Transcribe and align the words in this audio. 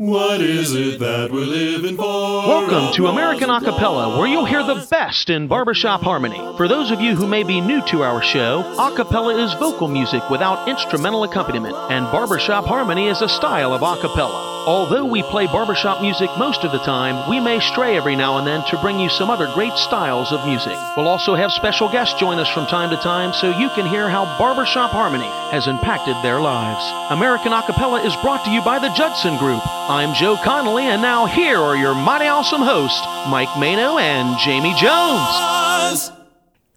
What 0.00 0.40
is 0.40 0.74
it 0.74 0.98
that 1.00 1.30
we're 1.30 1.44
living 1.44 1.98
for? 1.98 2.02
Welcome 2.48 2.94
to 2.94 3.08
American 3.08 3.50
Acapella, 3.50 4.16
where 4.16 4.26
you'll 4.26 4.46
hear 4.46 4.62
the 4.62 4.86
best 4.90 5.28
in 5.28 5.46
barbershop 5.46 6.00
harmony. 6.00 6.38
For 6.56 6.68
those 6.68 6.90
of 6.90 7.02
you 7.02 7.14
who 7.14 7.26
may 7.26 7.42
be 7.42 7.60
new 7.60 7.84
to 7.88 8.02
our 8.02 8.22
show, 8.22 8.62
acapella 8.78 9.38
is 9.38 9.52
vocal 9.60 9.88
music 9.88 10.30
without 10.30 10.66
instrumental 10.66 11.24
accompaniment, 11.24 11.76
and 11.90 12.06
barbershop 12.06 12.64
harmony 12.64 13.08
is 13.08 13.20
a 13.20 13.28
style 13.28 13.74
of 13.74 13.82
acapella. 13.82 14.59
Although 14.66 15.06
we 15.06 15.22
play 15.22 15.46
barbershop 15.46 16.02
music 16.02 16.28
most 16.36 16.64
of 16.64 16.72
the 16.72 16.78
time, 16.80 17.28
we 17.30 17.40
may 17.40 17.60
stray 17.60 17.96
every 17.96 18.14
now 18.14 18.36
and 18.36 18.46
then 18.46 18.62
to 18.66 18.76
bring 18.82 19.00
you 19.00 19.08
some 19.08 19.30
other 19.30 19.50
great 19.54 19.72
styles 19.72 20.32
of 20.32 20.46
music. 20.46 20.76
We'll 20.96 21.08
also 21.08 21.34
have 21.34 21.50
special 21.50 21.88
guests 21.88 22.20
join 22.20 22.38
us 22.38 22.48
from 22.48 22.66
time 22.66 22.90
to 22.90 22.96
time 22.98 23.32
so 23.32 23.58
you 23.58 23.70
can 23.70 23.86
hear 23.86 24.10
how 24.10 24.26
barbershop 24.38 24.90
harmony 24.90 25.30
has 25.50 25.66
impacted 25.66 26.14
their 26.22 26.40
lives. 26.40 26.84
American 27.10 27.52
Acapella 27.52 28.04
is 28.04 28.14
brought 28.16 28.44
to 28.44 28.50
you 28.50 28.60
by 28.60 28.78
the 28.78 28.90
Judson 28.90 29.38
Group. 29.38 29.62
I'm 29.64 30.14
Joe 30.14 30.36
Connolly, 30.36 30.84
and 30.84 31.00
now 31.00 31.24
here 31.24 31.56
are 31.56 31.76
your 31.76 31.94
mighty 31.94 32.26
awesome 32.26 32.60
hosts, 32.60 33.00
Mike 33.30 33.56
Mano 33.56 33.96
and 33.96 34.38
Jamie 34.40 34.74
Jones. 34.78 36.12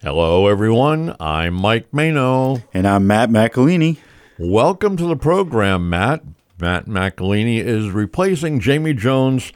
Hello, 0.01 0.47
everyone. 0.47 1.17
I'm 1.19 1.53
Mike 1.53 1.87
Mano. 1.91 2.63
And 2.73 2.87
I'm 2.87 3.07
Matt 3.07 3.29
McElhaney. 3.29 3.97
Welcome 4.39 4.95
to 4.97 5.05
the 5.05 5.17
program, 5.17 5.89
Matt. 5.89 6.23
Matt 6.59 6.85
McElhaney 6.85 7.59
is 7.59 7.89
replacing 7.89 8.59
Jamie 8.59 8.93
Jones, 8.93 9.51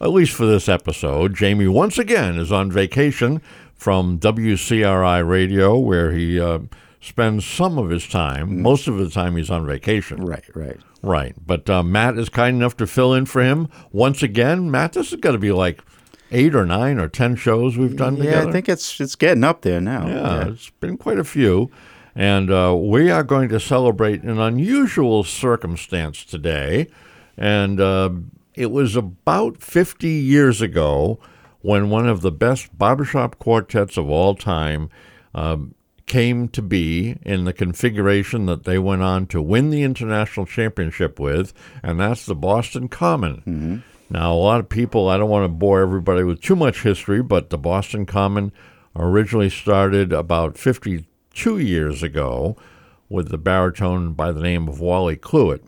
at 0.00 0.10
least 0.10 0.34
for 0.34 0.46
this 0.46 0.68
episode. 0.68 1.34
Jamie, 1.34 1.68
once 1.68 1.98
again, 1.98 2.38
is 2.38 2.52
on 2.52 2.70
vacation 2.70 3.40
from 3.74 4.18
WCRI 4.18 5.26
Radio, 5.26 5.78
where 5.78 6.12
he 6.12 6.40
uh, 6.40 6.60
spends 7.00 7.44
some 7.44 7.78
of 7.78 7.90
his 7.90 8.08
time. 8.08 8.50
Mm. 8.50 8.58
Most 8.58 8.86
of 8.86 8.96
the 8.96 9.10
time, 9.10 9.36
he's 9.36 9.50
on 9.50 9.66
vacation. 9.66 10.24
Right, 10.24 10.44
right. 10.54 10.78
Right. 11.02 11.34
But 11.44 11.68
uh, 11.68 11.82
Matt 11.82 12.16
is 12.16 12.28
kind 12.28 12.56
enough 12.56 12.76
to 12.76 12.86
fill 12.86 13.12
in 13.12 13.26
for 13.26 13.42
him 13.42 13.68
once 13.90 14.22
again. 14.22 14.70
Matt, 14.70 14.92
this 14.92 15.10
has 15.10 15.20
got 15.20 15.32
to 15.32 15.38
be 15.38 15.52
like 15.52 15.82
eight 16.30 16.54
or 16.54 16.64
nine 16.64 16.98
or 16.98 17.08
ten 17.08 17.34
shows 17.34 17.76
we've 17.76 17.96
done 17.96 18.16
yeah, 18.16 18.24
together. 18.24 18.42
Yeah, 18.42 18.48
I 18.48 18.52
think 18.52 18.68
it's 18.68 19.00
it's 19.00 19.16
getting 19.16 19.44
up 19.44 19.62
there 19.62 19.80
now. 19.80 20.06
Yeah, 20.06 20.14
yeah. 20.14 20.48
it's 20.48 20.70
been 20.80 20.96
quite 20.96 21.18
a 21.18 21.24
few. 21.24 21.70
And 22.14 22.50
uh, 22.50 22.76
we 22.78 23.10
are 23.10 23.22
going 23.22 23.48
to 23.50 23.60
celebrate 23.60 24.22
an 24.22 24.38
unusual 24.38 25.24
circumstance 25.24 26.24
today. 26.24 26.88
And 27.36 27.80
uh, 27.80 28.10
it 28.54 28.70
was 28.70 28.96
about 28.96 29.62
50 29.62 30.08
years 30.08 30.60
ago 30.60 31.18
when 31.60 31.90
one 31.90 32.08
of 32.08 32.20
the 32.20 32.32
best 32.32 32.76
barbershop 32.76 33.38
quartets 33.38 33.96
of 33.96 34.10
all 34.10 34.34
time 34.34 34.90
um, 35.34 35.74
came 36.06 36.48
to 36.48 36.60
be 36.60 37.16
in 37.22 37.44
the 37.44 37.52
configuration 37.52 38.46
that 38.46 38.64
they 38.64 38.78
went 38.78 39.02
on 39.02 39.26
to 39.26 39.40
win 39.40 39.70
the 39.70 39.82
international 39.82 40.44
championship 40.44 41.18
with, 41.18 41.54
and 41.82 41.98
that's 41.98 42.26
the 42.26 42.34
Boston 42.34 42.88
Common. 42.88 43.36
Mm-hmm. 43.36 43.76
Now, 44.10 44.34
a 44.34 44.36
lot 44.36 44.60
of 44.60 44.68
people, 44.68 45.08
I 45.08 45.16
don't 45.16 45.30
want 45.30 45.44
to 45.44 45.48
bore 45.48 45.80
everybody 45.80 46.22
with 46.22 46.42
too 46.42 46.56
much 46.56 46.82
history, 46.82 47.22
but 47.22 47.48
the 47.48 47.56
Boston 47.56 48.04
Common 48.04 48.52
originally 48.94 49.48
started 49.48 50.12
about 50.12 50.58
50 50.58 51.06
two 51.32 51.58
years 51.58 52.02
ago 52.02 52.56
with 53.08 53.30
the 53.30 53.38
baritone 53.38 54.12
by 54.12 54.32
the 54.32 54.40
name 54.40 54.68
of 54.68 54.80
Wally 54.80 55.16
Clewitt. 55.16 55.64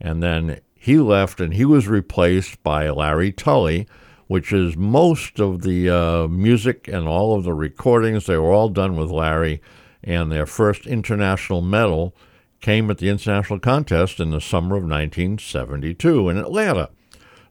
And 0.00 0.22
then 0.22 0.60
he 0.74 0.98
left 0.98 1.40
and 1.40 1.54
he 1.54 1.64
was 1.64 1.88
replaced 1.88 2.62
by 2.62 2.88
Larry 2.90 3.32
Tully, 3.32 3.86
which 4.26 4.52
is 4.52 4.76
most 4.76 5.38
of 5.38 5.62
the 5.62 5.90
uh, 5.90 6.28
music 6.28 6.88
and 6.88 7.06
all 7.06 7.36
of 7.36 7.44
the 7.44 7.52
recordings. 7.52 8.26
They 8.26 8.38
were 8.38 8.52
all 8.52 8.68
done 8.68 8.96
with 8.96 9.10
Larry, 9.10 9.60
and 10.02 10.32
their 10.32 10.46
first 10.46 10.86
international 10.86 11.60
medal 11.60 12.14
came 12.60 12.90
at 12.90 12.98
the 12.98 13.08
international 13.08 13.58
contest 13.58 14.20
in 14.20 14.30
the 14.30 14.40
summer 14.40 14.76
of 14.76 14.82
1972 14.82 16.28
in 16.28 16.36
Atlanta. 16.36 16.90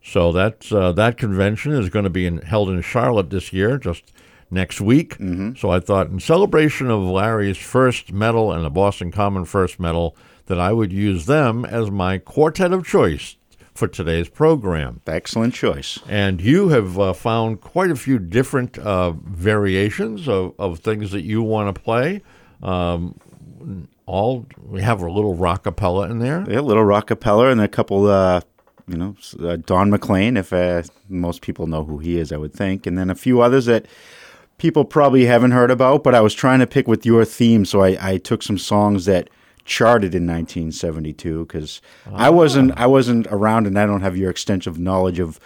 So 0.04 0.32
that 0.32 0.72
uh, 0.72 0.92
that 0.94 1.18
convention 1.18 1.74
is 1.74 1.90
going 1.90 2.06
to 2.06 2.10
be 2.10 2.26
in, 2.26 2.40
held 2.40 2.70
in 2.70 2.82
Charlotte 2.82 3.30
this 3.30 3.52
year, 3.52 3.78
just 3.78 4.12
next 4.52 4.82
week. 4.82 5.18
Mm-hmm. 5.18 5.56
So 5.56 5.70
I 5.70 5.80
thought, 5.80 6.08
in 6.08 6.20
celebration 6.20 6.90
of 6.90 7.02
Larry's 7.02 7.58
first 7.58 8.12
medal 8.12 8.52
and 8.52 8.64
the 8.64 8.70
Boston 8.70 9.12
Common 9.12 9.46
first 9.46 9.80
medal, 9.80 10.16
that 10.48 10.60
I 10.60 10.74
would 10.74 10.92
use 10.92 11.26
them 11.26 11.66
as 11.66 11.92
my 11.92 12.18
quartet 12.18 12.74
of 12.74 12.86
choice 12.86 13.36
for 13.76 13.88
today's 13.88 14.28
program. 14.28 15.02
Excellent 15.08 15.54
choice. 15.54 16.00
And 16.10 16.42
you 16.42 16.70
have 16.70 17.00
uh, 17.00 17.14
found 17.14 17.62
quite 17.62 17.92
a 17.92 17.96
few 17.96 18.20
different 18.20 18.78
uh, 18.78 19.12
variations 19.12 20.28
of, 20.28 20.54
of 20.60 20.80
things 20.80 21.12
that 21.12 21.22
you 21.22 21.42
want 21.42 21.74
to 21.74 21.82
play. 21.82 22.22
Um, 22.62 23.20
all 24.06 24.46
we 24.66 24.82
have 24.82 25.02
a 25.02 25.10
little 25.10 25.36
rockapella 25.36 26.10
in 26.10 26.20
there. 26.20 26.44
Yeah, 26.50 26.60
a 26.60 26.62
little 26.62 26.84
rockapella 26.84 27.52
and 27.52 27.62
a 27.62 27.68
couple, 27.68 28.08
uh, 28.08 28.42
you 28.88 28.98
know, 28.98 29.16
uh, 29.40 29.58
Don 29.58 29.92
McLean, 29.92 30.36
if 30.36 30.52
uh, 30.52 30.82
most 31.08 31.42
people 31.42 31.68
know 31.68 31.84
who 31.84 32.00
he 32.00 32.18
is, 32.18 32.32
I 32.32 32.38
would 32.38 32.54
think, 32.54 32.88
and 32.88 32.98
then 32.98 33.10
a 33.10 33.16
few 33.16 33.42
others 33.42 33.68
that 33.68 33.86
people 34.60 34.86
probably 34.86 35.26
haven't 35.26 35.52
heard 35.52 35.72
about, 35.72 36.04
but 36.04 36.14
I 36.14 36.22
was 36.22 36.34
trying 36.34 36.60
to 36.60 36.68
pick 36.68 36.88
with 36.88 37.06
your 37.06 37.26
theme, 37.26 37.66
so 37.66 37.82
I, 37.82 37.98
I 38.00 38.18
took 38.18 38.44
some 38.44 38.58
songs 38.58 39.06
that 39.06 39.30
charted 39.66 40.16
in 40.16 40.26
1972 40.26 41.46
because 41.46 41.82
I 42.12 42.30
wasn't 42.30 42.78
I 42.78 42.88
wasn't 42.88 43.28
around 43.28 43.68
and 43.68 43.78
I 43.78 43.86
don't 43.86 44.02
have 44.02 44.18
your 44.18 44.32
extensive 44.32 44.80
knowledge 44.80 45.20
of 45.20 45.40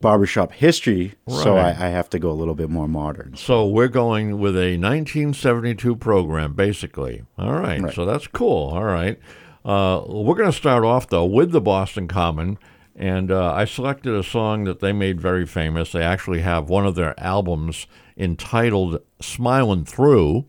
barbershop 0.00 0.52
history, 0.52 1.14
right. 1.26 1.42
so 1.42 1.56
I, 1.56 1.68
I, 1.68 1.88
have 1.88 2.10
to 2.10 2.18
go 2.18 2.28
a 2.28 2.34
little 2.34 2.56
bit 2.56 2.68
more 2.68 2.88
modern. 2.88 3.36
So 3.36 3.66
we're 3.68 3.86
going 3.86 4.40
with 4.40 4.56
a 4.56 4.76
1972 4.76 5.94
program, 5.94 6.54
basically. 6.54 7.22
All 7.38 7.52
right, 7.52 7.80
right. 7.80 7.94
so 7.94 8.04
that's 8.04 8.26
cool. 8.26 8.70
All 8.70 8.82
right, 8.84 9.18
uh, 9.64 10.02
we're 10.08 10.34
going 10.34 10.50
to 10.50 10.56
start 10.56 10.84
off 10.84 11.08
though 11.08 11.24
with 11.24 11.52
the 11.52 11.60
Boston 11.60 12.08
Common. 12.08 12.58
And 12.94 13.30
uh, 13.30 13.52
I 13.52 13.64
selected 13.64 14.14
a 14.14 14.22
song 14.22 14.64
that 14.64 14.80
they 14.80 14.92
made 14.92 15.20
very 15.20 15.46
famous. 15.46 15.92
They 15.92 16.02
actually 16.02 16.40
have 16.40 16.68
one 16.68 16.86
of 16.86 16.94
their 16.94 17.18
albums 17.18 17.86
entitled 18.16 19.00
Smiling 19.20 19.84
Through, 19.84 20.44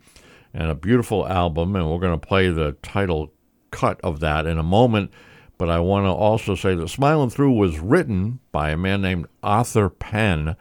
and 0.53 0.69
a 0.69 0.75
beautiful 0.75 1.27
album. 1.27 1.75
And 1.75 1.89
we're 1.89 1.99
going 1.99 2.19
to 2.19 2.27
play 2.27 2.49
the 2.49 2.73
title 2.81 3.31
cut 3.71 3.99
of 4.01 4.19
that 4.19 4.45
in 4.45 4.57
a 4.57 4.63
moment. 4.63 5.11
But 5.57 5.69
I 5.69 5.79
want 5.79 6.05
to 6.05 6.11
also 6.11 6.55
say 6.55 6.75
that 6.75 6.89
Smiling 6.89 7.29
Through 7.29 7.53
was 7.53 7.79
written 7.79 8.39
by 8.51 8.71
a 8.71 8.77
man 8.77 9.01
named 9.01 9.27
Arthur 9.41 9.89
Penn 9.89 10.55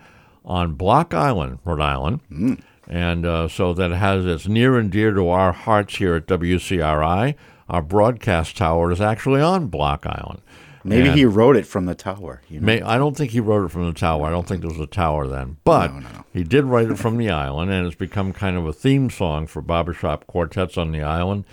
on 0.45 0.75
Block 0.75 1.15
Island, 1.15 1.59
Rhode 1.65 1.81
Island. 1.81 2.21
Mm. 2.31 2.61
And 2.89 3.27
uh, 3.27 3.49
so 3.49 3.73
that 3.75 3.91
has 3.91 4.27
it's 4.27 4.47
near 4.47 4.79
and 4.79 4.91
dear 4.91 5.13
to 5.13 5.29
our 5.29 5.53
hearts 5.53 5.97
here 5.97 6.15
at 6.15 6.27
WCRI. 6.27 7.35
Our 7.69 7.83
broadcast 7.83 8.57
tower 8.57 8.93
is 8.93 9.01
actually 9.01 9.41
on 9.41 9.69
Block 9.69 10.05
Island. 10.07 10.43
Maybe 10.85 11.09
and 11.09 11.19
he 11.19 11.25
wrote 11.25 11.57
it 11.57 11.67
from 11.67 11.87
the 11.87 11.95
tower. 11.95 12.43
You 12.49 12.61
know? 12.61 12.67
may, 12.67 12.83
I 12.83 12.99
don't 12.99 13.17
think 13.17 13.31
he 13.31 13.41
wrote 13.41 13.65
it 13.65 13.69
from 13.71 13.87
the 13.87 13.93
tower. 13.93 14.27
I 14.27 14.31
don't 14.31 14.47
think 14.47 14.61
there 14.63 14.71
was 14.71 14.81
a 14.81 14.87
tower 14.87 15.27
then. 15.27 15.59
But 15.65 15.93
no, 15.93 16.01
no, 16.01 16.25
he 16.33 16.45
did 16.45 16.65
write 16.65 16.91
it 16.91 16.99
from 16.99 17.17
the 17.17 17.31
island, 17.31 17.71
and 17.71 17.87
it's 17.87 17.97
become 17.97 18.33
kind 18.33 18.57
of 18.57 18.67
a 18.67 18.73
theme 18.73 19.11
song 19.11 19.47
for 19.47 19.63
barbershop 19.63 20.27
quartets 20.27 20.77
on 20.77 20.93
the 20.93 21.03
island 21.03 21.45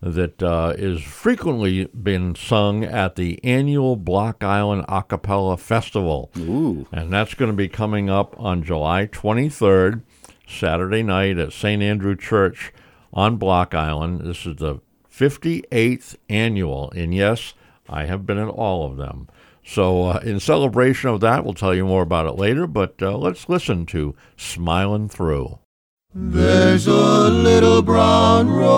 that 0.00 0.42
uh, 0.42 0.74
is 0.76 1.02
frequently 1.02 1.86
been 1.86 2.34
sung 2.34 2.84
at 2.84 3.16
the 3.16 3.42
annual 3.42 3.96
Block 3.96 4.44
Island 4.44 4.84
A 4.88 5.02
Cappella 5.02 5.56
Festival. 5.56 6.30
Ooh. 6.38 6.86
And 6.92 7.12
that's 7.12 7.34
going 7.34 7.50
to 7.50 7.56
be 7.56 7.68
coming 7.68 8.10
up 8.10 8.38
on 8.38 8.62
July 8.62 9.06
23rd, 9.06 10.02
Saturday 10.46 11.02
night 11.02 11.38
at 11.38 11.52
St. 11.52 11.82
Andrew 11.82 12.14
Church 12.14 12.72
on 13.12 13.36
Block 13.36 13.74
Island. 13.74 14.20
This 14.20 14.46
is 14.46 14.56
the 14.56 14.80
58th 15.10 16.16
annual. 16.28 16.90
And 16.92 17.14
yes, 17.14 17.54
I 17.88 18.06
have 18.06 18.26
been 18.26 18.38
in 18.38 18.48
all 18.48 18.90
of 18.90 18.96
them. 18.96 19.28
So, 19.64 20.04
uh, 20.04 20.20
in 20.22 20.38
celebration 20.38 21.10
of 21.10 21.20
that, 21.20 21.44
we'll 21.44 21.54
tell 21.54 21.74
you 21.74 21.84
more 21.86 22.02
about 22.02 22.26
it 22.26 22.36
later, 22.36 22.68
but 22.68 22.94
uh, 23.02 23.18
let's 23.18 23.48
listen 23.48 23.84
to 23.86 24.14
Smiling 24.36 25.08
Through. 25.08 25.58
There's 26.14 26.86
a 26.86 26.92
little 26.92 27.82
brown 27.82 28.48
road 28.48 28.76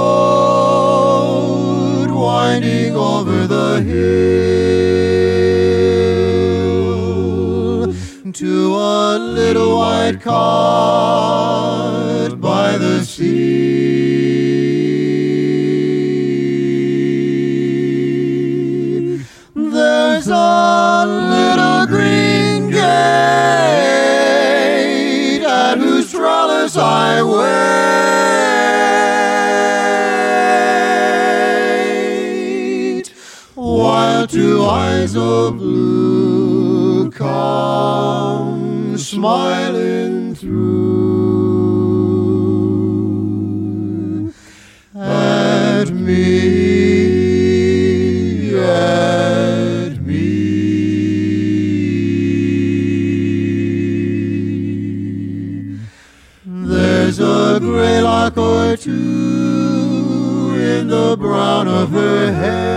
winding 2.11 2.97
over 2.97 3.47
the 3.47 3.83
hill 3.83 4.29
to 8.32 8.75
a 8.75 9.19
little 9.19 9.79
white 9.79 10.21
cot 10.21 11.50
by 12.41 12.79
the 12.79 13.05
sea. 13.05 14.28
Gate 25.39 25.43
at 25.45 25.79
whose 25.79 26.11
trellis 26.11 26.77
I 26.77 27.23
wait, 32.99 33.09
while 33.55 34.27
two 34.27 34.65
eyes 34.65 35.17
of 35.17 35.59
blue 35.59 37.11
come 37.11 38.97
smiling 38.99 40.35
through. 40.35 40.89
At 44.94 45.91
me. 45.91 46.57
A 57.20 57.59
gray 57.61 58.00
lock 58.00 58.37
or 58.37 58.76
two 58.76 58.93
in 60.59 60.88
the 60.88 61.17
brown 61.19 61.69
of 61.69 61.91
her 61.91 62.32
hair. 62.32 62.69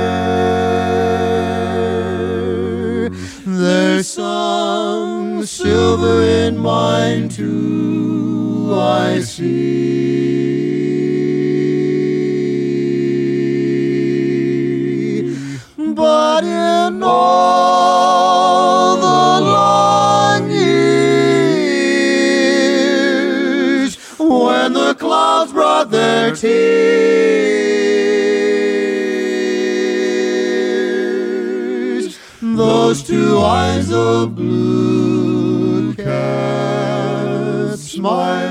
There's 3.45 4.07
some 4.07 5.45
silver 5.45 6.23
in 6.23 6.57
mine 6.57 7.29
too, 7.29 8.73
I 8.73 9.19
see. 9.21 10.60
Brought 25.51 25.91
their 25.91 26.35
tears, 26.35 26.57
those 32.41 33.03
two 33.03 33.39
eyes 33.39 33.91
of 33.91 34.35
blue 34.35 35.93
kept 35.95 37.79
smiling 37.79 38.50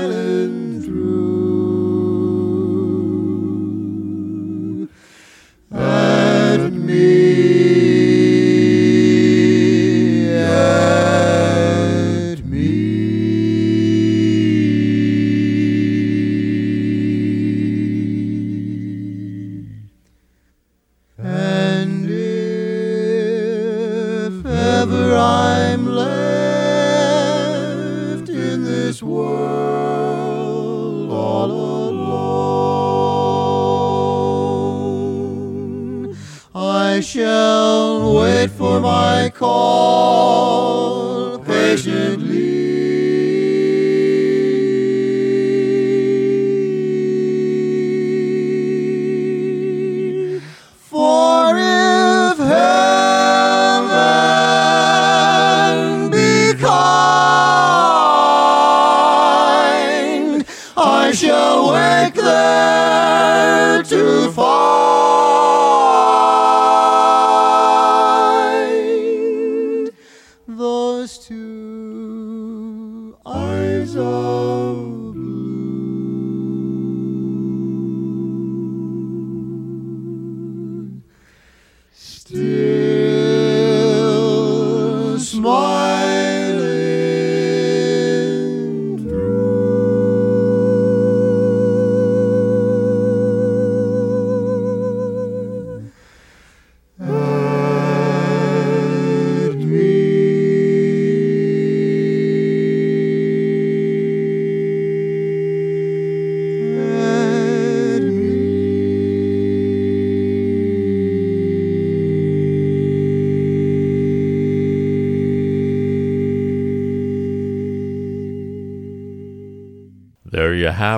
world 29.01 29.40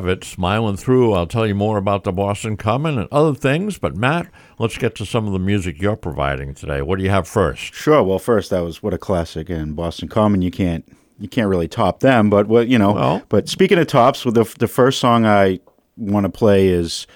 It, 0.08 0.24
smiling 0.24 0.78
through. 0.78 1.14
I'll 1.14 1.28
tell 1.28 1.48
you 1.48 1.56
more 1.56 1.78
about 1.78 2.04
the 2.04 2.12
Boston 2.12 2.58
Common 2.58 2.98
and 2.98 3.08
other 3.12 3.34
things, 3.34 3.78
but 3.78 3.96
Matt, 3.96 4.28
let's 4.60 4.78
get 4.78 4.96
to 4.96 5.06
some 5.06 5.28
of 5.28 5.34
the 5.34 5.40
music 5.40 5.82
you're 5.82 5.96
providing 5.96 6.54
today. 6.54 6.82
What 6.82 6.98
do 7.00 7.04
you 7.04 7.10
have 7.10 7.28
first? 7.28 7.74
Sure. 7.74 8.04
Well, 8.04 8.20
first 8.20 8.50
that 8.50 8.62
was 8.64 8.82
what 8.84 8.94
a 8.94 8.98
classic 8.98 9.50
and 9.50 9.76
Boston 9.76 10.08
Common. 10.08 10.42
You 10.42 10.52
can't 10.52 10.86
you 11.20 11.28
can't 11.28 11.48
really 11.48 11.68
top 11.68 12.00
them, 12.02 12.30
but 12.30 12.48
what 12.48 12.68
you 12.68 12.78
know. 12.78 12.94
Well- 12.94 13.24
but 13.30 13.48
speaking 13.50 13.78
of 13.78 13.88
tops, 13.88 14.26
well, 14.26 14.32
the 14.34 14.44
the 14.60 14.68
first 14.68 15.00
song 15.00 15.26
I 15.26 15.60
want 15.98 16.26
to 16.26 16.30
play 16.32 16.68
is 16.68 17.08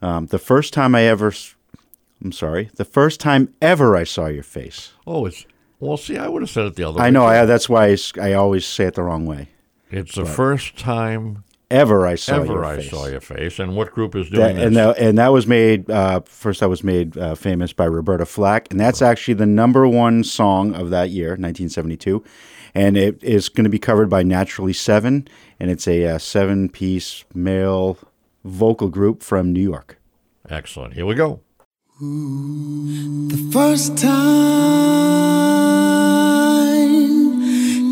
um, 0.00 0.26
the 0.26 0.38
first 0.38 0.72
time 0.72 0.94
I 0.94 1.02
ever. 1.04 1.32
I'm 2.24 2.32
sorry. 2.32 2.70
The 2.76 2.84
first 2.84 3.18
time 3.20 3.52
ever 3.60 3.96
I 3.96 4.04
saw 4.04 4.26
your 4.26 4.44
face. 4.44 4.92
Oh, 5.06 5.26
it's 5.26 5.44
well. 5.80 5.96
See, 5.96 6.16
I 6.16 6.28
would 6.28 6.42
have 6.42 6.50
said 6.50 6.66
it 6.66 6.76
the 6.76 6.84
other 6.84 7.00
way. 7.00 7.06
I 7.06 7.10
know. 7.10 7.24
I, 7.24 7.44
that's 7.46 7.68
why 7.68 7.96
I 8.20 8.32
always 8.34 8.64
say 8.64 8.84
it 8.84 8.94
the 8.94 9.02
wrong 9.02 9.26
way. 9.26 9.48
It's 9.90 10.14
the 10.14 10.24
first 10.24 10.78
time 10.78 11.44
Ever 11.72 12.06
I 12.06 12.16
saw 12.16 12.34
ever 12.36 12.46
your 12.46 12.64
I 12.66 12.76
face. 12.76 12.90
saw 12.90 13.06
your 13.06 13.20
face. 13.22 13.58
And 13.58 13.74
what 13.74 13.92
group 13.92 14.14
is 14.14 14.28
doing 14.28 14.56
That, 14.56 14.66
and 14.66 14.76
that, 14.76 14.98
and 14.98 15.16
that 15.16 15.28
was 15.32 15.46
made 15.46 15.90
uh, 15.90 16.20
first. 16.26 16.60
That 16.60 16.68
was 16.68 16.84
made 16.84 17.16
uh, 17.16 17.34
famous 17.34 17.72
by 17.72 17.86
Roberta 17.86 18.26
Flack, 18.26 18.70
and 18.70 18.78
that's 18.78 19.00
actually 19.00 19.34
the 19.34 19.46
number 19.46 19.88
one 19.88 20.22
song 20.22 20.74
of 20.74 20.90
that 20.90 21.08
year, 21.08 21.30
1972. 21.30 22.22
And 22.74 22.98
it 22.98 23.22
is 23.24 23.48
going 23.48 23.64
to 23.64 23.70
be 23.70 23.78
covered 23.78 24.10
by 24.10 24.22
Naturally 24.22 24.74
Seven, 24.74 25.26
and 25.58 25.70
it's 25.70 25.88
a 25.88 26.04
uh, 26.06 26.18
seven-piece 26.18 27.24
male 27.34 27.96
vocal 28.44 28.88
group 28.88 29.22
from 29.22 29.52
New 29.52 29.62
York. 29.62 29.98
Excellent. 30.50 30.92
Here 30.94 31.06
we 31.06 31.14
go. 31.14 31.40
The 32.00 33.50
first 33.52 33.96
time 33.96 34.12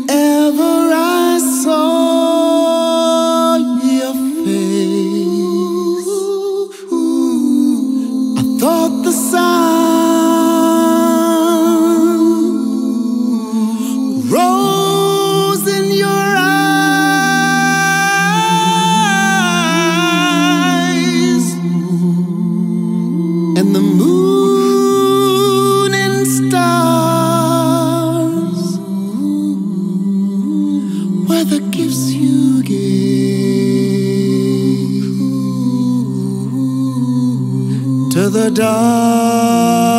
ever 0.09 0.91
I 0.93 1.39
saw 1.63 2.00
the 38.41 38.49
dark 38.49 39.90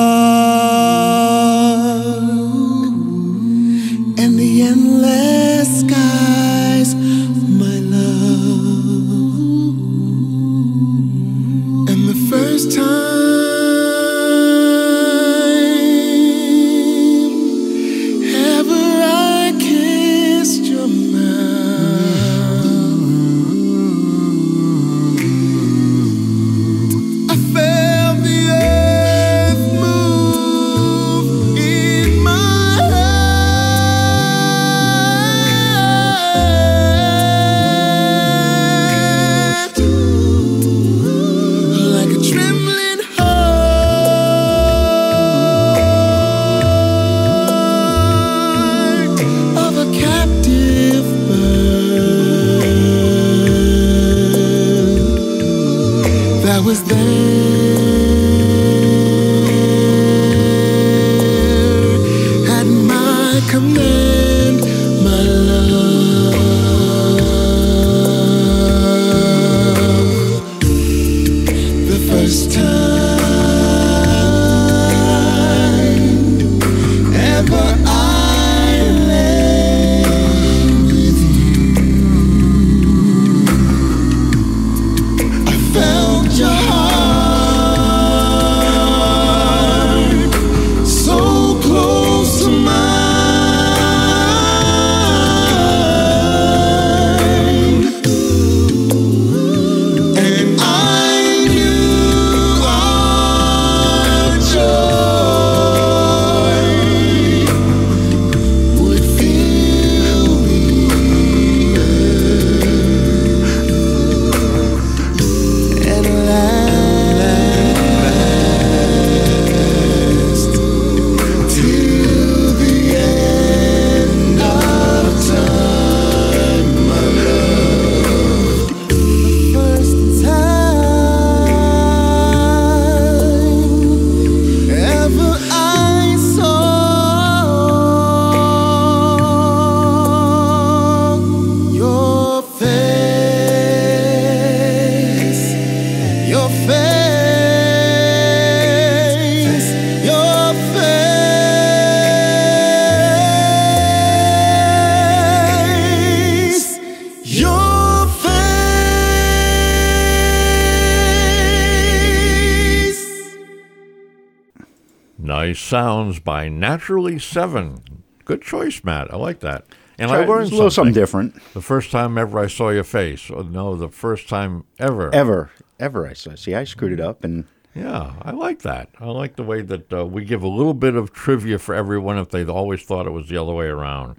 sounds 165.72 166.20
by 166.20 166.50
Naturally 166.50 167.18
Seven. 167.18 168.04
Good 168.26 168.42
choice, 168.42 168.84
Matt. 168.84 169.10
I 169.10 169.16
like 169.16 169.40
that. 169.40 169.64
And 169.98 170.10
I 170.10 170.26
learned 170.26 170.52
a 170.52 170.54
little 170.54 170.70
something 170.70 170.70
something. 170.70 170.92
different. 170.92 171.34
The 171.54 171.62
first 171.62 171.90
time 171.90 172.18
ever 172.18 172.38
I 172.38 172.46
saw 172.46 172.68
your 172.68 172.84
face. 172.84 173.30
Or 173.30 173.42
no, 173.42 173.74
the 173.74 173.88
first 173.88 174.28
time 174.28 174.64
ever. 174.78 175.08
Ever, 175.14 175.50
ever. 175.80 176.06
I 176.06 176.12
saw. 176.12 176.34
See, 176.34 176.54
I 176.54 176.64
screwed 176.64 176.92
it 176.92 177.00
up, 177.00 177.24
and 177.24 177.46
Yeah, 177.74 178.12
I 178.20 178.32
like 178.32 178.60
that. 178.60 178.90
I 179.00 179.06
like 179.06 179.36
the 179.36 179.44
way 179.44 179.62
that 179.62 179.90
uh, 179.90 180.04
we 180.04 180.26
give 180.26 180.42
a 180.42 180.48
little 180.48 180.74
bit 180.74 180.94
of 180.94 181.10
trivia 181.10 181.58
for 181.58 181.74
everyone 181.74 182.18
if 182.18 182.28
they 182.28 182.44
always 182.44 182.82
thought 182.82 183.06
it 183.06 183.12
was 183.12 183.30
the 183.30 183.40
other 183.40 183.54
way 183.54 183.68
around. 183.68 184.18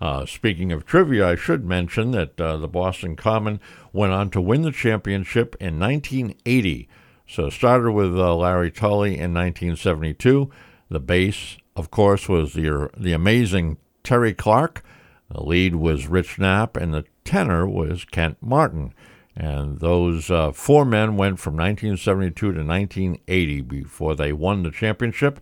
Uh, 0.00 0.24
speaking 0.24 0.70
of 0.70 0.86
trivia, 0.86 1.30
I 1.30 1.34
should 1.34 1.64
mention 1.64 2.12
that 2.12 2.40
uh, 2.40 2.58
the 2.58 2.68
Boston 2.68 3.16
Common 3.16 3.58
went 3.92 4.12
on 4.12 4.30
to 4.30 4.40
win 4.40 4.62
the 4.62 4.70
championship 4.70 5.56
in 5.58 5.80
1980. 5.80 6.88
So 7.26 7.46
it 7.46 7.54
started 7.54 7.90
with 7.90 8.16
uh, 8.16 8.36
Larry 8.36 8.70
Tully 8.70 9.18
in 9.18 9.34
1972. 9.34 10.48
The 10.92 11.00
bass, 11.00 11.56
of 11.74 11.90
course, 11.90 12.28
was 12.28 12.52
the, 12.52 12.90
the 12.94 13.14
amazing 13.14 13.78
Terry 14.04 14.34
Clark. 14.34 14.84
The 15.30 15.42
lead 15.42 15.76
was 15.76 16.06
Rich 16.06 16.38
Knapp, 16.38 16.76
and 16.76 16.92
the 16.92 17.06
tenor 17.24 17.66
was 17.66 18.04
Kent 18.04 18.36
Martin. 18.42 18.92
And 19.34 19.80
those 19.80 20.30
uh, 20.30 20.52
four 20.52 20.84
men 20.84 21.16
went 21.16 21.38
from 21.38 21.54
1972 21.54 22.52
to 22.52 22.62
1980 22.62 23.60
before 23.62 24.14
they 24.14 24.34
won 24.34 24.64
the 24.64 24.70
championship. 24.70 25.40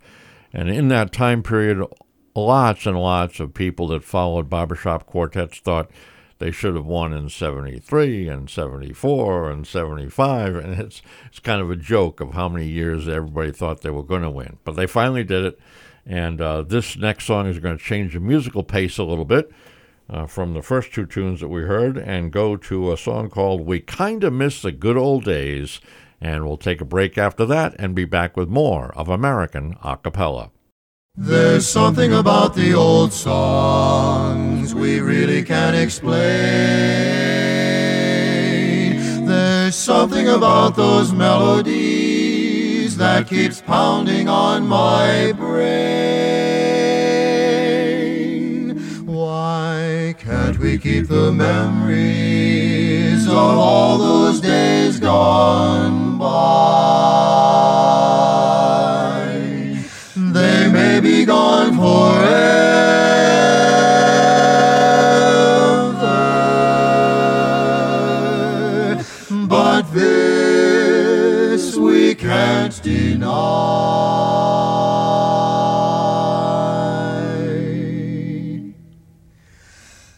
And 0.52 0.70
in 0.70 0.86
that 0.86 1.12
time 1.12 1.42
period, 1.42 1.84
lots 2.36 2.86
and 2.86 2.96
lots 2.96 3.40
of 3.40 3.52
people 3.52 3.88
that 3.88 4.04
followed 4.04 4.48
barbershop 4.48 5.04
quartets 5.04 5.58
thought 5.58 5.90
they 6.40 6.50
should 6.50 6.74
have 6.74 6.86
won 6.86 7.12
in 7.12 7.28
73 7.28 8.26
and 8.28 8.48
74 8.48 9.50
and 9.50 9.66
75. 9.66 10.56
And 10.56 10.80
it's, 10.80 11.02
it's 11.26 11.38
kind 11.38 11.60
of 11.60 11.70
a 11.70 11.76
joke 11.76 12.20
of 12.20 12.32
how 12.32 12.48
many 12.48 12.66
years 12.66 13.06
everybody 13.06 13.52
thought 13.52 13.82
they 13.82 13.90
were 13.90 14.02
going 14.02 14.22
to 14.22 14.30
win. 14.30 14.56
But 14.64 14.74
they 14.74 14.86
finally 14.86 15.22
did 15.22 15.44
it. 15.44 15.60
And 16.06 16.40
uh, 16.40 16.62
this 16.62 16.96
next 16.96 17.26
song 17.26 17.46
is 17.46 17.58
going 17.58 17.76
to 17.76 17.84
change 17.84 18.14
the 18.14 18.20
musical 18.20 18.62
pace 18.62 18.96
a 18.96 19.04
little 19.04 19.26
bit 19.26 19.52
uh, 20.08 20.24
from 20.24 20.54
the 20.54 20.62
first 20.62 20.94
two 20.94 21.04
tunes 21.04 21.40
that 21.40 21.48
we 21.48 21.62
heard 21.62 21.98
and 21.98 22.32
go 22.32 22.56
to 22.56 22.90
a 22.90 22.96
song 22.96 23.28
called 23.28 23.66
We 23.66 23.80
Kinda 23.80 24.30
Miss 24.30 24.62
the 24.62 24.72
Good 24.72 24.96
Old 24.96 25.24
Days. 25.24 25.78
And 26.22 26.46
we'll 26.46 26.56
take 26.56 26.80
a 26.80 26.86
break 26.86 27.18
after 27.18 27.44
that 27.46 27.74
and 27.78 27.94
be 27.94 28.06
back 28.06 28.34
with 28.34 28.48
more 28.48 28.94
of 28.96 29.10
American 29.10 29.76
a 29.84 29.98
cappella. 29.98 30.50
There's 31.22 31.68
something 31.68 32.14
about 32.14 32.54
the 32.54 32.72
old 32.72 33.12
songs 33.12 34.74
we 34.74 35.00
really 35.00 35.42
can't 35.42 35.76
explain. 35.76 36.16
There's 39.26 39.74
something 39.74 40.28
about 40.28 40.76
those 40.76 41.12
melodies 41.12 42.96
that 42.96 43.26
keeps 43.28 43.60
pounding 43.60 44.30
on 44.30 44.66
my 44.66 45.32
brain. 45.36 45.90
Why 49.04 50.14
can't 50.18 50.58
we 50.58 50.78
keep 50.78 51.08
the 51.08 51.30
memories 51.32 53.26
of 53.26 53.34
all 53.36 53.98
those 53.98 54.40
days 54.40 54.98
gone 54.98 56.16
by? 56.16 57.00
Be 61.02 61.24
gone 61.24 61.76
forever, 61.76 62.66
but 69.48 69.82
this 69.94 71.74
we 71.76 72.14
can't 72.14 72.82
deny. 72.82 73.30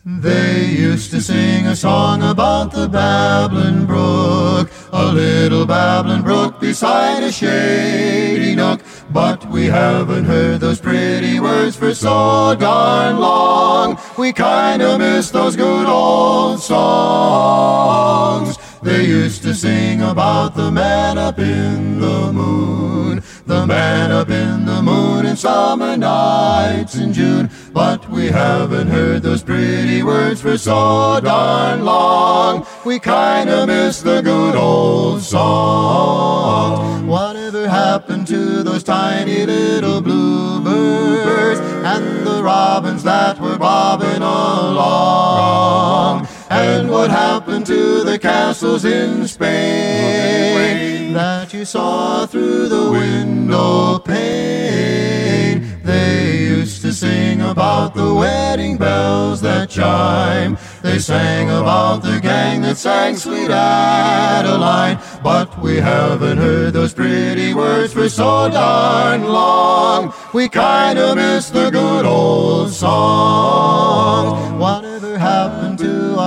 They 0.04 0.66
used 0.66 1.12
to 1.12 1.20
sing 1.20 1.68
a 1.68 1.76
song 1.76 2.24
about 2.24 2.72
the 2.72 2.88
babbling 2.88 3.86
brook, 3.86 4.68
a 4.92 5.12
little 5.12 5.64
babbling 5.64 6.22
brook 6.22 6.58
beside 6.58 7.22
a 7.22 7.30
shady 7.30 8.56
nook. 8.56 8.80
But 9.12 9.44
we 9.50 9.66
haven't 9.66 10.24
heard 10.24 10.60
those 10.60 10.80
pretty 10.80 11.38
words 11.38 11.76
for 11.76 11.92
so 11.94 12.56
darn 12.58 13.18
long. 13.18 13.98
We 14.16 14.32
kinda 14.32 14.96
miss 14.98 15.30
those 15.30 15.54
good 15.54 15.86
old 15.86 16.62
songs. 16.62 18.56
They 18.82 19.04
used 19.04 19.44
to 19.44 19.54
sing 19.54 20.02
about 20.02 20.56
the 20.56 20.72
man 20.72 21.16
up 21.16 21.38
in 21.38 22.00
the 22.00 22.32
moon, 22.32 23.22
the 23.46 23.64
man 23.64 24.10
up 24.10 24.28
in 24.28 24.66
the 24.66 24.82
moon 24.82 25.24
in 25.24 25.36
summer 25.36 25.96
nights 25.96 26.96
in 26.96 27.12
June. 27.12 27.48
But 27.72 28.10
we 28.10 28.26
haven't 28.26 28.88
heard 28.88 29.22
those 29.22 29.44
pretty 29.44 30.02
words 30.02 30.40
for 30.40 30.58
so 30.58 31.20
darn 31.22 31.84
long. 31.84 32.66
We 32.84 32.98
kinda 32.98 33.68
miss 33.68 34.02
the 34.02 34.20
good 34.20 34.56
old 34.56 35.22
song. 35.22 37.06
Whatever 37.06 37.68
happened 37.68 38.26
to 38.28 38.64
those 38.64 38.82
tiny 38.82 39.46
little 39.46 40.00
bluebirds 40.00 41.60
and 41.60 42.26
the 42.26 42.42
robins 42.42 43.04
that 43.04 43.40
were 43.40 43.58
bobbing 43.58 44.22
along? 44.22 46.26
And 46.54 46.90
what 46.90 47.10
happened 47.10 47.64
to 47.64 48.04
the 48.04 48.18
castles 48.18 48.84
in 48.84 49.26
Spain 49.26 51.14
that 51.14 51.54
you 51.54 51.64
saw 51.64 52.26
through 52.26 52.68
the 52.68 52.90
window 52.90 53.98
pane? 53.98 55.80
They 55.82 56.36
used 56.36 56.82
to 56.82 56.92
sing 56.92 57.40
about 57.40 57.94
the 57.94 58.12
wedding 58.14 58.76
bells 58.76 59.40
that 59.40 59.70
chime 59.70 60.58
They 60.82 60.98
sang 60.98 61.48
about 61.48 62.02
the 62.02 62.20
gang 62.20 62.60
that 62.62 62.76
sang 62.76 63.16
Sweet 63.16 63.50
Adeline, 63.50 64.98
but 65.24 65.58
we 65.58 65.76
haven't 65.76 66.36
heard 66.36 66.74
those 66.74 66.92
pretty 66.92 67.54
words 67.54 67.94
for 67.94 68.10
so 68.10 68.50
darn 68.50 69.24
long. 69.24 70.12
We 70.34 70.50
kinda 70.50 71.14
miss 71.16 71.48
the 71.48 71.70
good 71.70 72.04
old 72.04 72.72
song. 72.74 74.58
Whatever 74.58 75.11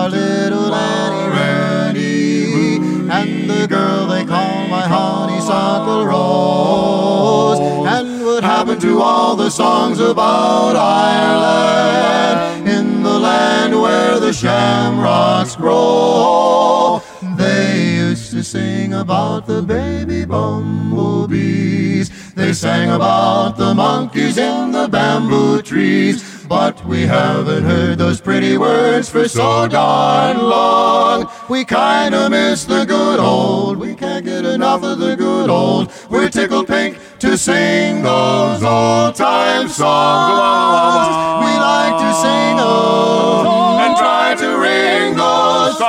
little 0.10 0.74
Annie 0.74 1.30
Rooney 1.36 3.10
and 3.10 3.50
the 3.50 3.68
girl 3.68 4.08
they 4.08 4.26
call 4.26 4.68
my 4.68 4.88
honeysuckle 4.88 6.06
rose? 6.06 7.60
And 7.88 8.26
what 8.26 8.44
happened 8.44 8.82
to 8.82 9.02
all 9.02 9.36
the 9.36 9.50
songs 9.50 10.00
about 10.00 10.76
Ireland 10.76 12.68
in 12.68 13.04
the 13.04 13.20
land 13.20 13.80
where 13.82 14.20
the 14.20 14.34
shamrocks 14.34 15.56
grow? 15.56 17.02
They 17.38 17.96
used 17.96 18.32
to 18.32 18.44
sing 18.44 18.94
about 18.94 19.46
the 19.46 19.62
baby 19.62 20.26
bumblebees. 20.26 22.10
They 22.34 22.54
sang 22.54 22.90
about 22.92 23.58
the 23.58 23.74
monkeys 23.74 24.38
in 24.38 24.72
the 24.72 24.88
bamboo 24.88 25.62
trees. 25.62 26.35
But 26.48 26.86
we 26.86 27.08
haven't 27.08 27.64
heard 27.64 27.98
those 27.98 28.22
pretty 28.22 28.58
words 28.58 29.10
for 29.10 29.28
so 29.28 29.68
darn 29.68 30.38
long. 30.38 31.30
We 31.50 31.66
kinda 31.66 32.30
miss 32.30 32.66
the 32.66 32.86
good 32.86 33.20
old. 33.20 33.78
We 33.78 33.96
can't 33.96 34.24
get 34.24 34.46
enough 34.46 34.84
of 34.84 35.00
the 35.00 35.16
good 35.16 35.50
old. 35.50 35.92
We're 36.10 36.30
tickled 36.30 36.68
pink 36.68 37.00
to 37.20 37.38
sing 37.38 38.04
those 38.04 38.64
old 38.64 39.16
time 39.16 39.68
songs. 39.70 41.10
We 41.46 41.52
like 41.58 41.98
to 42.00 42.14
sing 42.22 42.58
them 42.58 43.48
and 43.84 43.98
try 43.98 44.36
to 44.38 44.58
ring 44.58 45.16
those 45.16 45.80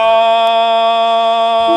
we 1.69 1.76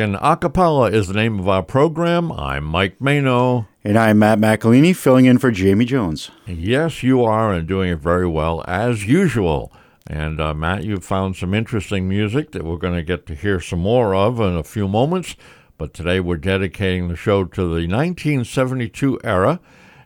American 0.00 0.26
Acapella 0.26 0.90
is 0.90 1.08
the 1.08 1.14
name 1.14 1.38
of 1.38 1.46
our 1.46 1.62
program. 1.62 2.32
I'm 2.32 2.64
Mike 2.64 3.02
Mano. 3.02 3.68
And 3.84 3.98
I'm 3.98 4.18
Matt 4.18 4.38
McElhaney, 4.38 4.96
filling 4.96 5.26
in 5.26 5.36
for 5.36 5.50
Jamie 5.50 5.84
Jones. 5.84 6.30
Yes, 6.46 7.02
you 7.02 7.22
are, 7.22 7.52
and 7.52 7.68
doing 7.68 7.90
it 7.90 7.98
very 7.98 8.26
well 8.26 8.64
as 8.66 9.04
usual. 9.04 9.70
And 10.06 10.40
uh, 10.40 10.54
Matt, 10.54 10.84
you've 10.84 11.04
found 11.04 11.36
some 11.36 11.52
interesting 11.52 12.08
music 12.08 12.52
that 12.52 12.64
we're 12.64 12.78
going 12.78 12.94
to 12.94 13.02
get 13.02 13.26
to 13.26 13.34
hear 13.34 13.60
some 13.60 13.80
more 13.80 14.14
of 14.14 14.40
in 14.40 14.56
a 14.56 14.64
few 14.64 14.88
moments. 14.88 15.36
But 15.76 15.92
today 15.92 16.18
we're 16.18 16.38
dedicating 16.38 17.08
the 17.08 17.16
show 17.16 17.44
to 17.44 17.60
the 17.60 17.86
1972 17.86 19.20
era, 19.22 19.60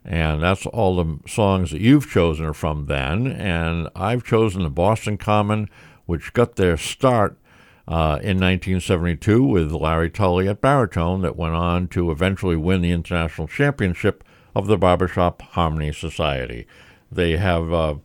and 0.05 0.43
that's 0.43 0.67
all 0.67 0.97
the 0.97 1.21
songs 1.29 1.71
that 1.71 1.81
you've 1.81 2.11
chosen 2.11 2.47
are 2.47 2.53
from 2.53 2.87
then. 2.87 3.29
And 3.29 3.89
I've 3.95 4.25
chosen 4.25 4.65
the 4.65 4.71
Boston 4.71 5.19
Common, 5.19 5.69
which 6.07 6.33
got 6.33 6.57
their 6.57 6.77
start 6.77 7.39
uh, 7.87 8.19
in 8.23 8.41
1972 8.41 9.45
with 9.45 9.73
Larry 9.73 10.11
Tully 10.11 10.49
at 10.49 10.61
baritone, 10.61 11.21
that 11.23 11.37
went 11.37 11.54
on 11.54 11.89
to 11.89 12.11
eventually 12.11 12.56
win 12.56 12.80
the 12.80 12.93
international 12.93 13.47
championship 13.47 14.25
of 14.54 14.67
the 14.67 14.78
Barbershop 14.78 15.43
Harmony 15.43 15.93
Society. 15.93 16.67
They 17.13 17.37
have 17.37 17.73
uh, 17.73 17.97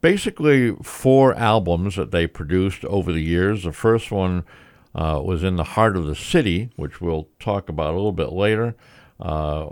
basically 0.00 0.72
four 0.82 1.34
albums 1.34 1.96
that 1.96 2.10
they 2.10 2.26
produced 2.26 2.84
over 2.86 3.12
the 3.12 3.20
years. 3.20 3.64
The 3.64 3.72
first 3.72 4.10
one 4.10 4.44
uh, 4.94 5.20
was 5.24 5.44
in 5.44 5.56
the 5.56 5.64
heart 5.64 5.96
of 5.96 6.06
the 6.06 6.14
city, 6.14 6.70
which 6.76 7.00
we'll 7.00 7.28
talk 7.38 7.68
about 7.68 7.92
a 7.92 7.96
little 7.96 8.12
bit 8.12 8.32
later, 8.32 8.74
uh, 9.20 9.66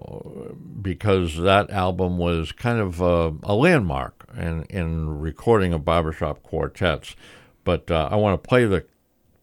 because 0.83 1.37
that 1.39 1.71
album 1.71 2.19
was 2.19 2.53
kind 2.53 2.79
of 2.79 3.01
uh, 3.01 3.31
a 3.43 3.55
landmark 3.55 4.29
in, 4.37 4.65
in 4.65 5.09
recording 5.19 5.73
of 5.73 5.85
barbershop 5.85 6.43
quartets. 6.43 7.17
But 7.65 7.91
uh, 7.91 8.09
I 8.11 8.17
want 8.17 8.43
to 8.43 8.49
play 8.49 8.65
the 8.67 8.85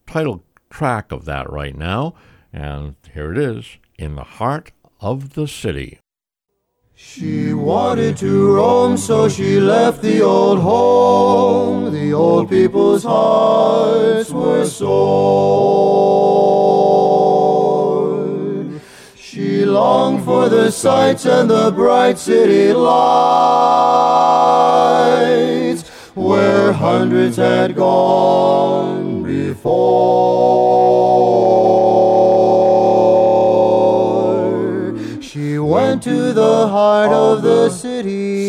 title 0.06 0.42
track 0.70 1.12
of 1.12 1.24
that 1.24 1.50
right 1.50 1.76
now, 1.76 2.14
and 2.52 2.96
here 3.12 3.32
it 3.32 3.38
is 3.38 3.78
In 3.98 4.14
the 4.16 4.24
Heart 4.24 4.72
of 5.00 5.34
the 5.34 5.46
City. 5.46 5.98
She 6.96 7.52
wanted 7.52 8.16
to 8.18 8.54
roam, 8.54 8.96
so 8.96 9.28
she 9.28 9.58
left 9.58 10.00
the 10.00 10.22
old 10.22 10.60
home. 10.60 11.92
The 11.92 12.12
old 12.12 12.48
people's 12.48 13.02
hearts 13.02 14.30
were 14.30 14.64
sore. 14.64 14.94
She 19.16 19.64
longed 19.64 20.24
for 20.24 20.48
the 20.48 20.70
sights 20.70 21.26
and 21.26 21.50
the 21.50 21.72
bright 21.72 22.18
city 22.18 22.72
lights, 22.72 22.94
where 26.14 26.72
hundreds 26.72 27.36
had 27.36 27.74
gone 27.74 29.22
before. 29.24 30.04
She 35.20 35.58
went 35.58 36.02
to 36.04 36.32
the 36.32 36.68
heart 36.68 37.10
of 37.10 37.42
the 37.42 37.68
city, 37.70 38.44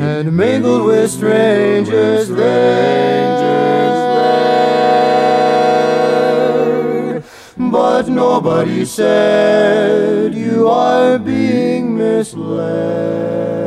and 0.00 0.34
mingled 0.34 0.86
with 0.86 1.10
strangers 1.10 2.28
there. 2.28 2.80
But 7.58 8.08
nobody 8.08 8.86
said 8.86 10.34
you 10.34 10.66
are 10.66 11.18
being 11.18 11.98
misled. 11.98 13.59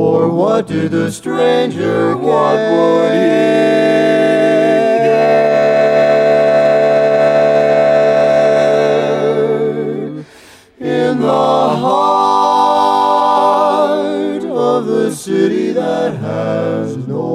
For 0.00 0.22
what 0.30 0.66
did 0.66 0.92
the 0.92 1.12
stranger? 1.12 2.16
What 2.16 2.56
would 2.72 3.12
he 3.12 3.18
get? 5.04 5.26
In 10.80 11.20
the 11.20 11.76
heart 11.84 12.84
of 14.44 14.86
the 14.86 15.12
city 15.14 15.72
that 15.72 16.14
has 16.14 16.96
no 16.96 17.26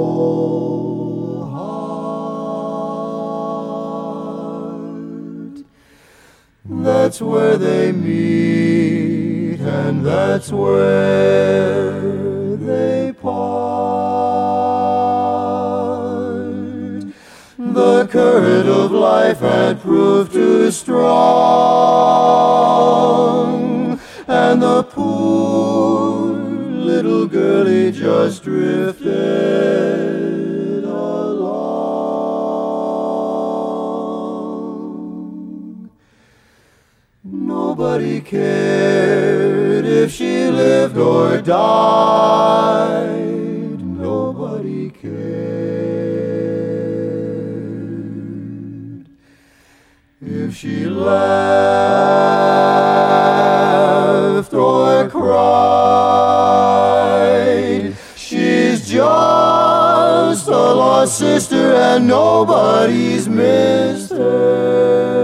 heart. 5.45 5.59
That's 6.65 7.21
where 7.21 7.57
they 7.57 7.91
meet, 7.91 9.59
and 9.59 10.03
that's 10.03 10.51
where 10.51 11.94
they 12.75 13.13
part. 13.13 13.55
The 17.57 18.07
current 18.07 18.67
of 18.81 18.91
life 18.91 19.39
had 19.39 19.81
proved 19.81 20.33
too 20.33 20.71
strong, 20.71 21.05
and 24.27 24.61
the 24.61 24.83
poor 24.83 26.33
little 26.91 27.25
girlie 27.27 27.91
just 27.91 28.43
drifted 28.43 29.13
along. 30.83 31.95
Nobody 37.23 38.15
cared 38.21 39.74
if 39.95 40.11
she 40.11 40.49
lived 40.49 40.97
or 40.97 41.41
died. 41.41 42.75
Nobody 43.81 44.89
cared 44.89 45.15
if 50.21 50.55
she 50.57 50.85
laughed 50.85 51.15
or 54.53 55.09
cried. 55.09 56.35
She's 58.17 58.89
just 58.89 60.47
a 60.49 60.51
lost 60.51 61.17
sister, 61.17 61.73
and 61.73 62.05
nobody's 62.07 63.29
missed 63.29 64.11
her. 64.11 65.14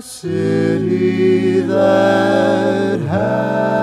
City 0.00 1.60
that 1.60 3.00
has 3.00 3.79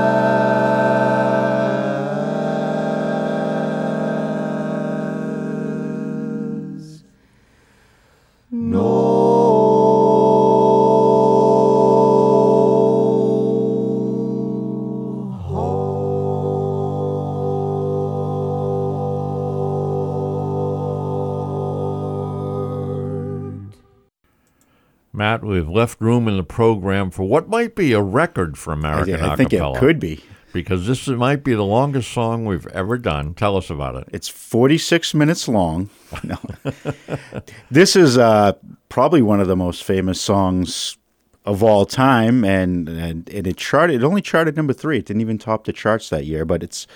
We've 25.67 25.75
left 25.75 25.99
room 25.99 26.30
in 26.30 26.38
the 26.38 26.43
program 26.43 27.12
for 27.12 27.23
what 27.23 27.49
might 27.49 27.75
be 27.75 27.91
a 27.91 28.01
record 28.01 28.58
for 28.58 28.71
I, 28.71 28.77
American 28.77 29.19
I 29.19 29.36
think 29.36 29.51
it 29.51 29.62
could 29.75 29.99
be. 29.99 30.23
because 30.53 30.88
this 30.88 31.08
might 31.10 31.43
be 31.43 31.56
the 31.56 31.65
longest 31.65 32.10
song 32.13 32.45
we've 32.45 32.67
ever 32.67 32.97
done. 32.97 33.34
Tell 33.34 33.58
us 33.58 33.69
about 33.69 33.95
it. 33.95 34.08
It's 34.13 34.30
46 34.30 35.13
minutes 35.13 35.47
long. 35.47 35.89
No. 36.23 36.38
this 37.69 37.97
is 37.97 38.17
uh, 38.17 38.53
probably 38.88 39.21
one 39.21 39.41
of 39.41 39.49
the 39.49 39.58
most 39.58 39.84
famous 39.84 40.21
songs 40.21 40.97
of 41.45 41.62
all 41.62 41.86
time, 41.86 42.45
and, 42.45 42.88
and 42.88 43.27
and 43.27 43.45
it 43.45 43.58
charted. 43.58 43.97
It 43.97 44.06
only 44.06 44.21
charted 44.21 44.56
number 44.56 44.71
three. 44.71 44.99
It 44.99 45.06
didn't 45.06 45.21
even 45.21 45.38
top 45.38 45.65
the 45.65 45.73
charts 45.73 46.10
that 46.12 46.25
year. 46.25 46.45
But 46.45 46.63
it's 46.63 46.88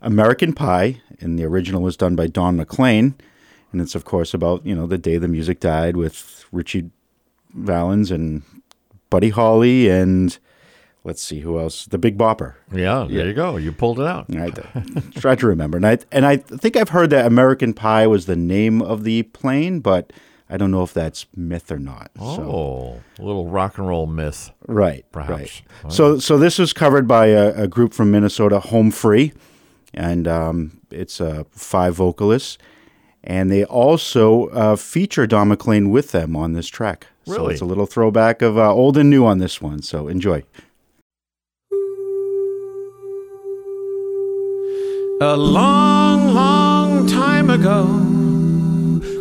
American 0.00 0.52
Pie, 0.52 1.02
and 1.18 1.36
the 1.36 1.44
original 1.44 1.82
was 1.82 1.96
done 1.96 2.14
by 2.14 2.28
Don 2.28 2.56
McLean, 2.56 3.16
and 3.72 3.80
it's 3.80 3.96
of 3.96 4.04
course 4.04 4.32
about 4.32 4.64
you 4.64 4.76
know 4.76 4.86
the 4.86 4.96
day 4.96 5.18
the 5.18 5.26
music 5.26 5.58
died 5.58 5.96
with 5.96 6.44
Ritchie 6.52 6.90
Valens 7.56 8.10
and 8.10 8.42
Buddy 9.10 9.30
Holly 9.30 9.88
and 9.88 10.38
let's 11.04 11.22
see 11.22 11.40
who 11.40 11.58
else, 11.58 11.86
the 11.86 11.98
Big 11.98 12.18
Bopper. 12.18 12.54
Yeah, 12.72 13.06
there 13.08 13.26
you 13.26 13.32
go. 13.34 13.56
You 13.56 13.72
pulled 13.72 14.00
it 14.00 14.06
out. 14.06 14.26
I 14.34 14.50
tried 15.18 15.38
to 15.40 15.46
remember, 15.46 15.76
and 15.76 15.86
I 15.86 15.98
and 16.10 16.26
I 16.26 16.36
think 16.36 16.76
I've 16.76 16.88
heard 16.90 17.10
that 17.10 17.26
American 17.26 17.72
Pie 17.74 18.06
was 18.08 18.26
the 18.26 18.36
name 18.36 18.82
of 18.82 19.04
the 19.04 19.22
plane, 19.24 19.78
but 19.80 20.12
I 20.50 20.56
don't 20.56 20.70
know 20.70 20.82
if 20.82 20.92
that's 20.92 21.26
myth 21.34 21.70
or 21.72 21.78
not. 21.78 22.10
So, 22.18 22.22
Oh, 22.24 23.02
a 23.18 23.24
little 23.24 23.48
rock 23.48 23.78
and 23.78 23.86
roll 23.88 24.06
myth. 24.06 24.50
right, 24.66 25.04
perhaps. 25.12 25.62
right. 25.84 25.92
So 25.92 26.18
so 26.18 26.38
this 26.38 26.58
was 26.58 26.72
covered 26.72 27.06
by 27.08 27.26
a, 27.28 27.62
a 27.62 27.68
group 27.68 27.94
from 27.94 28.10
Minnesota, 28.10 28.58
Home 28.60 28.90
Free, 28.90 29.32
and 29.94 30.26
um, 30.26 30.80
it's 30.90 31.20
uh, 31.20 31.44
five 31.50 31.94
vocalists, 31.94 32.58
and 33.22 33.50
they 33.50 33.64
also 33.64 34.46
uh, 34.48 34.74
feature 34.76 35.26
Don 35.28 35.48
McLean 35.48 35.90
with 35.90 36.10
them 36.10 36.34
on 36.36 36.52
this 36.52 36.66
track. 36.66 37.06
So 37.26 37.48
it's 37.48 37.60
a 37.60 37.64
little 37.64 37.86
throwback 37.86 38.40
of 38.40 38.56
uh, 38.56 38.72
old 38.72 38.96
and 38.96 39.10
new 39.10 39.26
on 39.26 39.38
this 39.38 39.60
one. 39.60 39.82
So 39.82 40.06
enjoy. 40.06 40.44
A 45.20 45.36
long, 45.36 46.34
long 46.34 47.08
time 47.08 47.50
ago, 47.50 47.86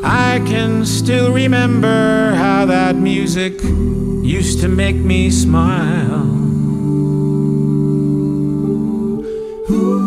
I 0.04 0.40
can 0.46 0.86
still 0.86 1.34
remember 1.34 2.36
how 2.36 2.66
that 2.66 2.96
music 2.96 3.54
used 3.64 4.62
to 4.62 4.68
make 4.68 4.98
me 4.98 5.32
smile. 5.32 6.22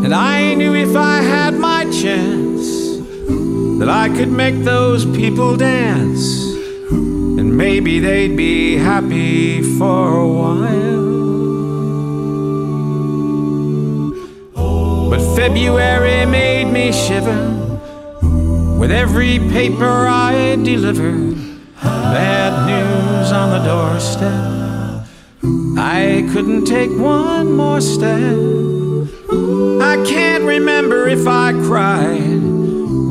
And 0.04 0.14
I 0.14 0.54
knew 0.54 0.74
if 0.76 0.94
I 0.94 1.20
had 1.20 1.54
my 1.54 1.84
chance 1.90 2.98
that 3.80 3.88
I 3.88 4.08
could 4.16 4.30
make 4.30 4.62
those 4.62 5.04
people 5.04 5.56
dance, 5.56 6.47
and 7.48 7.56
maybe 7.56 7.98
they'd 7.98 8.36
be 8.36 8.76
happy 8.76 9.62
for 9.78 10.20
a 10.20 10.28
while. 10.28 11.08
But 15.08 15.34
February 15.34 16.26
made 16.26 16.66
me 16.66 16.92
shiver 16.92 17.42
with 18.78 18.90
every 18.90 19.38
paper 19.38 20.06
I 20.06 20.56
delivered. 20.62 21.36
Bad 21.82 22.52
news 22.68 23.32
on 23.32 23.48
the 23.54 23.62
doorstep. 23.70 25.06
I 25.78 26.28
couldn't 26.32 26.66
take 26.66 26.90
one 26.90 27.52
more 27.52 27.80
step. 27.80 28.36
I 29.80 30.04
can't 30.06 30.44
remember 30.44 31.08
if 31.08 31.26
I 31.26 31.52
cried 31.52 32.42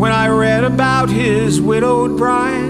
when 0.02 0.12
I 0.12 0.28
read 0.28 0.64
about 0.64 1.10
his 1.10 1.60
widowed 1.60 2.18
bride, 2.18 2.67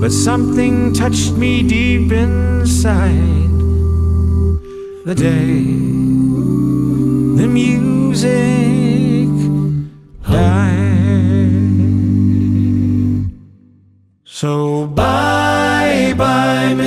but 0.00 0.10
something 0.12 0.92
touched 0.92 1.32
me 1.32 1.62
deep 1.62 2.12
inside 2.12 3.50
the 5.04 5.14
day 5.14 5.62
the 7.36 7.46
music 7.48 9.28
died. 10.22 10.90
So 14.24 14.73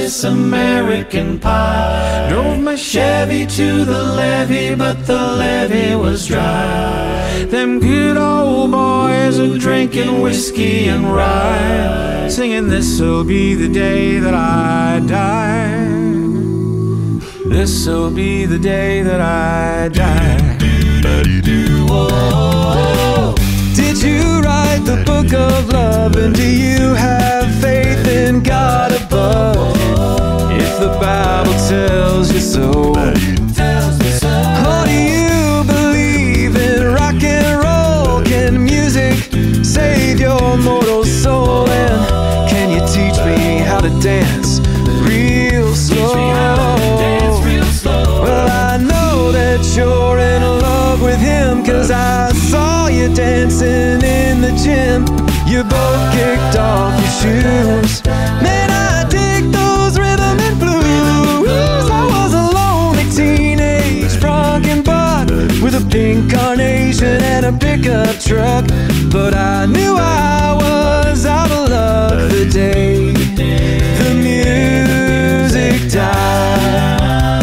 Miss 0.07 0.23
American 0.23 1.37
Pie. 1.37 2.27
Drove 2.29 2.61
my 2.61 2.77
Chevy 2.77 3.45
to 3.45 3.83
the 3.83 4.03
levee, 4.15 4.73
but 4.73 5.05
the 5.05 5.21
levee 5.41 5.97
was 5.97 6.27
dry. 6.27 7.43
Them 7.49 7.81
good 7.81 8.15
old 8.15 8.71
boys 8.71 9.37
are 9.37 9.57
drinking 9.57 10.21
whiskey 10.21 10.87
and 10.87 11.13
rye, 11.13 12.29
singing, 12.29 12.69
This'll 12.69 13.25
be 13.25 13.53
the 13.53 13.67
day 13.67 14.17
that 14.19 14.33
I 14.33 15.01
die. 15.05 15.89
This'll 17.49 18.09
be 18.09 18.45
the 18.45 18.59
day 18.59 19.01
that 19.01 19.19
I 19.19 19.89
die. 19.89 20.57
Did 23.75 24.01
you 24.01 24.39
write 24.39 24.83
the 24.85 25.03
book 25.05 25.33
of 25.33 25.67
love? 25.67 26.13
Do 26.13 26.49
you 26.49 26.76
so. 32.57 32.71
Or 34.69 34.85
do 34.85 34.97
you 35.13 35.63
believe 35.73 36.55
in 36.55 36.93
rock 36.93 37.21
and 37.23 37.53
roll? 37.65 38.23
Can 38.23 38.63
music 38.63 39.15
save 39.63 40.19
your 40.19 40.57
mortal 40.57 41.03
soul? 41.03 41.69
And 41.69 42.49
can 42.49 42.67
you 42.71 42.81
teach 42.95 43.17
me 43.25 43.59
how 43.59 43.79
to 43.79 43.89
dance 44.01 44.59
real 45.07 45.73
slow? 45.75 46.13
Well, 48.23 48.49
I 48.49 48.77
know 48.77 49.31
that 49.31 49.61
you're 49.75 50.19
in 50.19 50.41
love 50.41 51.01
with 51.01 51.19
him, 51.19 51.63
cause 51.63 51.91
I 51.91 52.31
saw 52.33 52.87
you 52.87 53.13
dancing 53.13 54.01
in 54.01 54.41
the 54.41 54.53
gym. 54.63 55.05
You 55.47 55.63
both 55.63 56.01
kicked 56.13 56.57
off 56.57 56.93
your 57.01 57.11
shoes. 57.21 57.96
Pink 65.97 66.31
carnation 66.31 67.19
and 67.33 67.43
a 67.51 67.53
pickup 67.65 68.15
truck. 68.19 68.65
But 69.15 69.33
I 69.33 69.65
knew 69.65 69.93
I 69.97 70.53
was 70.63 71.25
out 71.25 71.51
of 71.51 71.63
luck 71.71 72.17
the 72.29 72.45
day 72.61 73.13
the 74.01 74.11
music 74.29 75.91
died. 75.91 77.41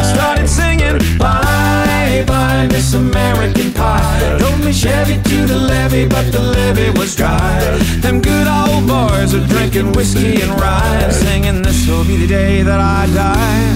I 0.00 0.02
started 0.14 0.48
singing 0.48 0.98
Bye 1.16 2.24
bye 2.26 2.66
Miss 2.72 2.92
American 2.94 3.72
Pie 3.72 4.36
Drove 4.38 4.64
me 4.64 4.72
Chevy 4.72 5.16
to 5.30 5.38
the 5.52 5.58
levee 5.70 6.08
But 6.08 6.26
the 6.32 6.40
levee 6.40 6.90
was 6.98 7.14
dry 7.14 7.60
Them 8.04 8.20
good 8.20 8.48
old 8.58 8.84
boys 8.88 9.32
are 9.36 9.46
drinking 9.54 9.92
whiskey 9.92 10.42
and 10.42 10.52
rye 10.60 11.10
Singing 11.10 11.62
this'll 11.62 12.04
be 12.04 12.16
the 12.16 12.26
day 12.26 12.62
that 12.62 12.80
I 12.80 13.02
die 13.22 13.74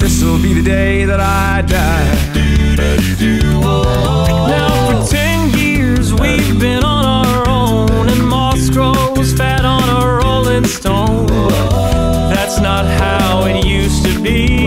This'll 0.00 0.40
be 0.42 0.52
the 0.54 0.64
day 0.64 1.04
that 1.04 1.20
I 1.20 1.62
die 1.62 2.31
Now 4.48 5.02
for 5.02 5.10
ten 5.10 5.50
years 5.58 6.12
we've 6.14 6.58
been 6.58 6.82
on 6.84 7.04
our 7.04 7.48
own 7.48 8.08
And 8.08 8.26
moss 8.26 8.70
grows 8.70 9.32
fat 9.34 9.64
on 9.64 9.88
a 9.88 10.16
rolling 10.18 10.64
stone 10.64 11.26
That's 11.26 12.60
not 12.60 12.86
how 12.86 13.44
it 13.46 13.64
used 13.66 14.04
to 14.04 14.20
be. 14.22 14.66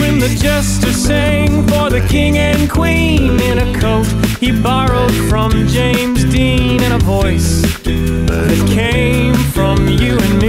When 0.00 0.18
the 0.18 0.36
jester 0.40 0.92
sang 0.92 1.66
for 1.68 1.90
the 1.90 2.00
king 2.08 2.38
and 2.38 2.68
queen 2.68 3.40
in 3.40 3.58
a 3.58 3.80
coat 3.80 4.06
he 4.40 4.50
borrowed 4.50 5.14
from 5.28 5.50
James 5.68 6.24
Dean 6.24 6.82
and 6.82 6.94
a 6.94 6.98
voice 7.04 7.62
that 7.84 8.68
came 8.72 9.34
from 9.52 9.86
you 9.86 10.18
and 10.18 10.39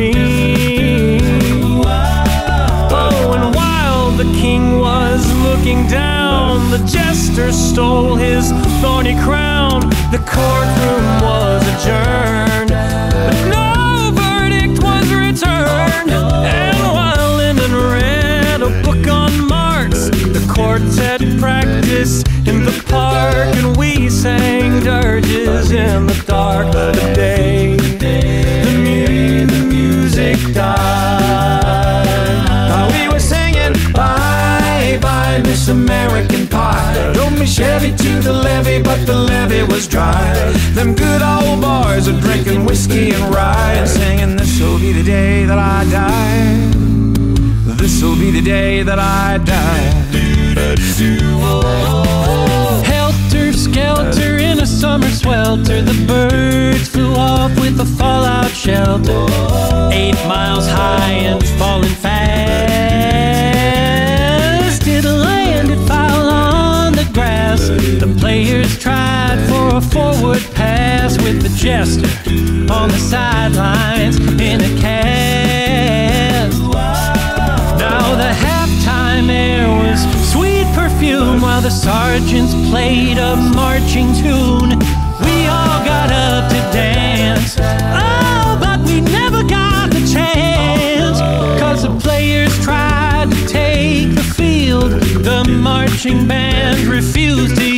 thorny 8.82 9.15
crown. 9.22 9.82
The 10.12 10.17
courtroom 10.17 11.22
was 11.22 11.62
adjourned, 11.74 12.70
but 12.70 13.38
no 13.50 14.12
verdict 14.13 14.82
was 14.84 15.08
returned. 15.13 16.12
And 16.12 16.78
while 16.94 17.38
Lenin 17.38 17.74
read 17.74 18.62
a 18.62 18.70
book 18.84 19.08
on 19.08 19.48
Marx, 19.48 20.10
the 20.10 20.44
quartet 20.54 21.22
practiced 21.39 22.28
in 22.48 22.65
the 22.65 22.84
park, 22.89 23.56
and 23.58 23.76
we 23.78 24.10
sang 24.10 24.80
dirges 24.84 25.72
in 25.72 26.08
the 26.08 26.24
dark 26.26 26.67
of 26.67 26.96
the 26.96 27.13
day. 27.13 27.76
The, 27.78 28.72
mu- 28.78 29.46
the 29.46 29.63
music 29.65 30.38
died. 30.54 32.08
We 32.94 33.08
were 33.10 33.20
singing, 33.20 33.74
bye 33.94 34.98
bye, 35.02 35.41
Miss. 35.44 35.62
Drove 35.62 36.31
me 37.41 37.47
Chevy 37.47 37.91
to 37.95 38.19
the 38.21 38.34
levee, 38.34 38.82
but 38.82 39.06
the 39.06 39.15
levee 39.15 39.63
was 39.63 39.88
dry. 39.88 40.34
Them 40.73 40.93
good 40.93 41.21
old 41.21 41.62
boys 41.62 42.08
are 42.08 42.19
drinking 42.21 42.65
whiskey 42.65 43.12
and 43.12 43.34
rye 43.34 43.73
and 43.73 43.89
singing, 43.89 44.36
This'll 44.36 44.77
be 44.77 44.91
the 44.93 45.04
day 45.04 45.45
that 45.45 45.58
I 45.58 45.80
die. 45.89 46.71
This'll 47.80 48.15
be 48.15 48.30
the 48.32 48.41
day 48.41 48.84
that 48.84 48.99
I 48.99 49.39
die. 49.39 49.88
Helter 52.84 53.54
skelter 53.54 54.38
in 54.38 54.60
a 54.60 54.65
summer 54.65 55.10
swelter, 55.10 55.82
the 55.82 55.97
birds 56.08 56.89
flew 56.89 57.15
off 57.15 57.51
with 57.60 57.80
a 57.80 57.86
fallout 57.86 58.51
shelter. 58.51 59.25
Eight 59.91 60.19
miles 60.27 60.67
high 60.67 61.17
and 61.30 61.43
falling 61.58 61.95
fast. 62.04 62.31
With 71.23 71.41
the 71.41 71.49
jester 71.55 72.07
on 72.71 72.89
the 72.89 72.97
sidelines 72.97 74.17
in 74.19 74.62
a 74.62 74.81
cast. 74.81 76.60
Now 77.79 78.15
the 78.15 78.31
halftime 78.45 79.29
air 79.29 79.67
was 79.67 79.99
sweet 80.31 80.65
perfume 80.73 81.41
while 81.41 81.62
the 81.62 81.69
sergeants 81.69 82.53
played 82.69 83.17
a 83.17 83.36
marching 83.36 84.13
tune. 84.13 84.79
We 85.25 85.47
all 85.47 85.79
got 85.86 86.12
up 86.12 86.49
to 86.49 86.62
dance. 86.71 87.57
Oh, 87.60 88.57
but 88.60 88.79
we 88.81 89.01
never 89.01 89.43
got 89.43 89.91
the 89.91 90.01
chance. 90.12 91.19
Cause 91.60 91.84
the 91.84 91.97
players 91.99 92.57
tried 92.63 93.31
to 93.31 93.47
take 93.47 94.15
the 94.15 94.23
field. 94.23 94.91
The 94.91 95.43
marching 95.43 96.27
band 96.27 96.79
refused 96.88 97.57
to 97.57 97.70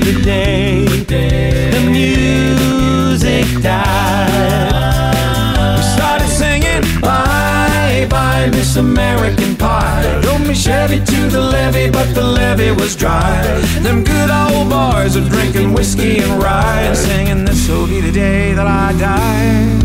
revealed 0.00 1.06
today? 1.06 1.70
The 1.70 1.80
music 1.90 3.62
died. 3.62 4.76
We 5.76 5.82
started 5.82 6.28
singing 6.28 6.82
Bye 7.00 8.06
bye 8.08 8.48
Miss 8.50 8.76
American 8.76 9.56
Pie. 9.56 10.20
Drove 10.22 10.46
me 10.46 10.54
Chevy 10.54 10.98
to 11.04 11.28
the 11.28 11.40
levee 11.40 11.90
but 11.90 12.14
the 12.14 12.22
levee 12.22 12.72
was 12.72 12.96
dry. 12.96 13.42
Them 13.82 14.04
good 14.04 14.30
old 14.30 14.68
boys 14.70 15.16
are 15.16 15.28
drinking 15.28 15.72
whiskey 15.72 16.18
and 16.18 16.42
rye. 16.42 16.92
Singing 16.94 17.44
this'll 17.44 17.86
be 17.86 18.00
the 18.00 18.12
day 18.12 18.54
that 18.54 18.66
I 18.66 18.92
die. 18.98 19.80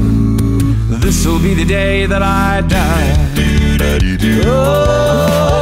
This'll 0.99 1.39
be 1.39 1.53
the 1.53 1.65
day 1.65 2.05
that 2.05 2.21
I 2.21 2.61
die. 2.61 3.25
Oh, 4.47 5.54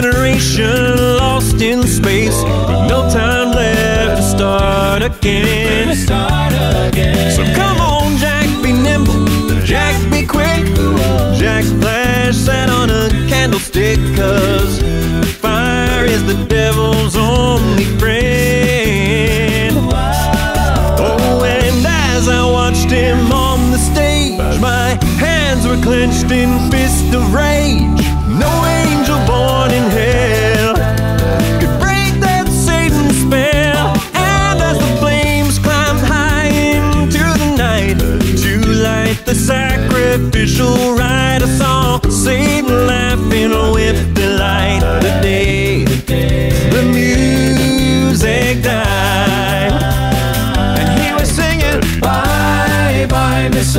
generation 0.00 0.96
lost 1.18 1.60
in 1.60 1.82
space. 1.86 2.42
With 2.68 2.88
no 2.88 3.08
time 3.10 3.50
left 3.52 4.16
to 4.16 4.22
start 4.22 5.02
again. 5.02 5.94
So 7.36 7.44
come 7.54 7.78
on, 7.80 8.16
Jack, 8.16 8.46
be 8.62 8.72
nimble. 8.72 9.26
Jack, 9.64 9.94
be 10.10 10.24
quick. 10.26 10.64
Jack 11.38 11.64
Flash 11.80 12.34
sat 12.34 12.70
on 12.70 12.90
a 12.90 13.08
candlestick 13.28 13.98
Cause 14.16 14.80
fire 15.36 16.04
is 16.04 16.24
the 16.26 16.46
devil's 16.46 17.16
only 17.16 17.84
friend. 17.98 19.76
Oh, 20.98 21.44
and 21.44 21.86
as 21.86 22.28
I 22.28 22.42
watched 22.50 22.90
him 22.90 23.32
on 23.32 23.70
the 23.70 23.78
stage, 23.78 24.38
my 24.60 24.98
hands 25.18 25.66
were 25.66 25.80
clenched 25.82 26.30
in 26.30 26.70
fist 26.70 27.14
of 27.14 27.34
rage. 27.34 27.89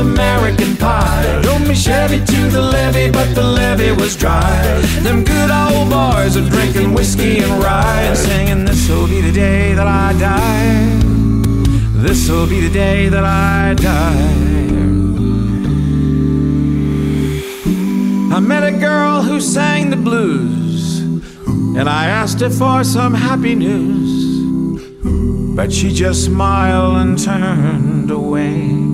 American 0.01 0.75
Pie. 0.77 1.41
Drove 1.43 1.67
me 1.67 1.75
Chevy 1.75 2.19
to 2.25 2.49
the 2.49 2.61
levee, 2.61 3.11
but 3.11 3.33
the 3.35 3.43
levee 3.43 3.91
was 3.91 4.15
dry. 4.15 4.51
Them 5.03 5.23
good 5.23 5.51
old 5.51 5.89
boys 5.89 6.35
are 6.35 6.49
drinking 6.49 6.93
whiskey 6.93 7.37
and 7.39 7.63
rye 7.63 8.01
and 8.09 8.17
singing, 8.17 8.65
This'll 8.65 9.07
be 9.07 9.21
the 9.21 9.31
day 9.31 9.73
that 9.75 9.87
I 9.87 10.13
die. 10.19 11.01
This'll 12.03 12.47
be 12.47 12.59
the 12.61 12.73
day 12.73 13.09
that 13.09 13.23
I 13.23 13.75
die. 13.75 14.51
I 18.35 18.39
met 18.39 18.63
a 18.63 18.71
girl 18.71 19.21
who 19.21 19.39
sang 19.39 19.91
the 19.91 19.97
blues, 19.97 20.99
and 21.77 21.87
I 21.87 22.07
asked 22.07 22.39
her 22.39 22.49
for 22.49 22.83
some 22.83 23.13
happy 23.13 23.55
news. 23.55 24.09
But 25.55 25.71
she 25.71 25.93
just 25.93 26.25
smiled 26.25 26.97
and 26.97 27.19
turned 27.19 28.09
away. 28.09 28.90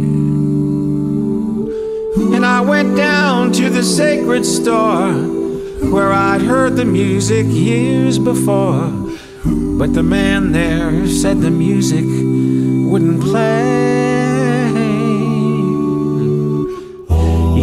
I 2.58 2.62
went 2.62 2.98
down 2.98 3.52
to 3.52 3.70
the 3.70 3.84
sacred 3.84 4.44
store 4.44 5.14
where 5.94 6.12
I'd 6.12 6.42
heard 6.42 6.76
the 6.76 6.86
music 6.86 7.46
years 7.46 8.18
before. 8.18 8.90
But 9.46 9.94
the 9.94 10.02
man 10.02 10.54
there 10.54 11.08
said 11.08 11.42
the 11.42 11.52
music 11.52 12.04
wouldn't 12.04 13.22
play. 13.22 14.70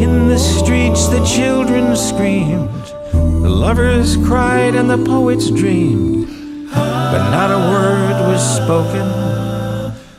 In 0.01 0.29
the 0.29 0.39
streets, 0.39 1.09
the 1.09 1.25
children 1.25 1.97
screamed, 1.97 2.85
the 3.13 3.51
lovers 3.51 4.17
cried, 4.19 4.77
and 4.77 4.89
the 4.89 5.05
poets 5.05 5.51
dreamed 5.51 6.29
but 6.71 7.31
not 7.31 7.51
a 7.51 7.59
word 7.73 8.29
was 8.31 8.43
spoken. 8.63 9.09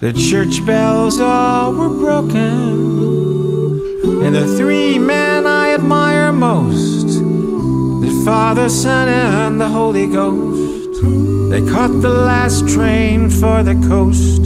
The 0.02 0.12
church 0.12 0.66
bells 0.66 1.22
all 1.22 1.74
were 1.74 1.88
broken. 1.88 2.95
And 4.24 4.34
the 4.36 4.48
three 4.58 4.98
men 4.98 5.46
I 5.46 5.74
admire 5.74 6.32
most 6.32 7.08
the 8.06 8.22
Father, 8.26 8.70
Son, 8.70 9.08
and 9.08 9.60
the 9.60 9.68
Holy 9.68 10.08
Ghost. 10.08 11.02
They 11.52 11.62
caught 11.72 12.02
the 12.02 12.10
last 12.10 12.68
train 12.68 13.30
for 13.30 13.64
the 13.64 13.76
coast. 13.88 14.44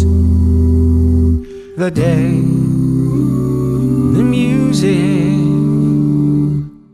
The 1.78 1.92
day 1.92 2.32
the 4.18 4.24
music 4.24 5.40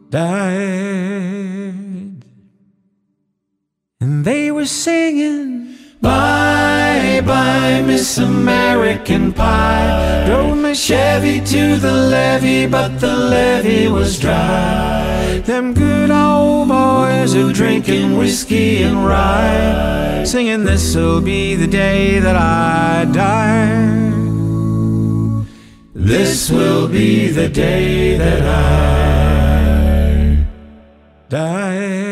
died. 0.10 1.06
And 4.00 4.24
they 4.24 4.52
were 4.52 4.66
singing, 4.66 5.55
Miss 7.96 8.18
American 8.18 9.32
Pie. 9.32 10.26
Drove 10.28 10.58
my 10.58 10.74
Chevy 10.74 11.40
to 11.40 11.78
the 11.78 11.94
levee, 11.94 12.68
but 12.68 13.00
the 13.00 13.16
levee 13.16 13.88
was 13.88 14.20
dry. 14.20 15.42
Them 15.46 15.74
good 15.74 16.12
old 16.12 16.68
boys 16.68 17.34
are 17.38 17.54
drinking 17.54 18.18
whiskey 18.18 18.84
and 18.84 19.08
rye, 19.08 20.26
singing, 20.26 20.66
This'll 20.66 21.22
be 21.22 21.56
the 21.56 21.68
day 21.68 22.20
that 22.20 22.36
I 22.36 23.06
die. 23.14 24.12
This 25.94 26.52
will 26.52 26.90
be 26.90 27.30
the 27.30 27.48
day 27.48 28.18
that 28.18 28.44
I 28.44 30.46
die. 31.30 32.05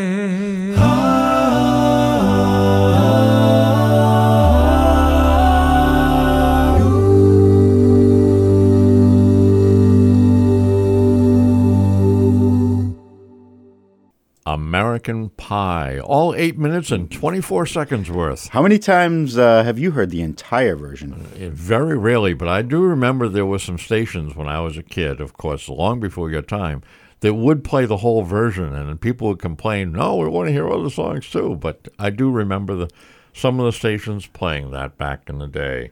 Pie. 15.04 16.00
All 16.00 16.34
eight 16.36 16.58
minutes 16.58 16.92
and 16.92 17.12
24 17.12 17.66
seconds 17.66 18.10
worth. 18.10 18.48
How 18.50 18.62
many 18.62 18.80
times 18.80 19.38
uh, 19.38 19.64
have 19.64 19.78
you 19.78 19.92
heard 19.92 20.10
the 20.10 20.22
entire 20.22 20.76
version? 20.76 21.28
Eh, 21.40 21.50
Very 21.52 21.98
rarely, 21.98 22.34
but 22.34 22.48
I 22.48 22.62
do 22.62 22.82
remember 22.82 23.28
there 23.28 23.46
were 23.46 23.60
some 23.60 23.78
stations 23.78 24.36
when 24.36 24.48
I 24.48 24.60
was 24.62 24.78
a 24.78 24.84
kid, 24.84 25.20
of 25.22 25.34
course, 25.34 25.68
long 25.70 26.00
before 26.00 26.32
your 26.32 26.42
time, 26.42 26.82
that 27.20 27.34
would 27.34 27.64
play 27.64 27.86
the 27.86 27.98
whole 27.98 28.24
version, 28.24 28.74
and 28.74 29.00
people 29.00 29.28
would 29.30 29.40
complain, 29.40 29.92
"No, 29.92 30.16
we 30.18 30.28
want 30.28 30.48
to 30.48 30.54
hear 30.54 30.70
other 30.70 30.90
songs 30.90 31.30
too." 31.30 31.56
But 31.56 31.88
I 32.00 32.10
do 32.10 32.30
remember 32.32 32.76
the 32.76 32.90
some 33.34 33.60
of 33.60 33.66
the 33.66 33.72
stations 33.72 34.28
playing 34.28 34.72
that 34.72 34.98
back 34.98 35.30
in 35.30 35.40
the 35.40 35.48
day. 35.48 35.92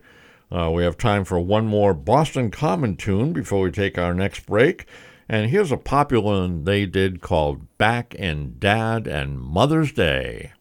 Uh, 0.52 0.70
we 0.70 0.84
have 0.84 0.98
time 0.98 1.24
for 1.24 1.40
one 1.40 1.66
more 1.66 1.94
Boston 1.94 2.52
Common 2.52 2.96
tune 2.98 3.32
before 3.34 3.62
we 3.62 3.72
take 3.72 3.98
our 3.98 4.14
next 4.14 4.46
break. 4.46 4.86
And 5.32 5.50
here's 5.50 5.72
a 5.72 5.78
popular 5.78 6.26
one 6.26 6.66
they 6.66 6.86
did 6.86 7.22
called 7.22 7.78
Back 7.78 8.14
in 8.16 8.58
Dad 8.60 9.08
and 9.08 9.40
Mother's 9.40 9.94
Day. 9.94 10.52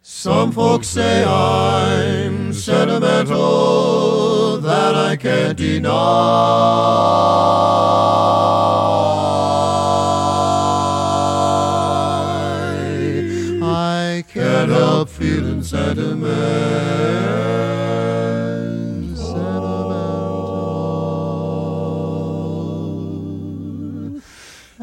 Some 0.00 0.52
folks 0.52 0.86
say 0.86 1.24
I'm 1.24 2.52
sentimental, 2.52 2.98
that 4.58 4.94
I 4.94 5.16
can't 5.16 5.58
deny. 5.58 5.90
I 13.60 14.22
can't 14.32 14.70
help 14.70 15.08
feeling 15.08 15.64
sentiment, 15.64 16.22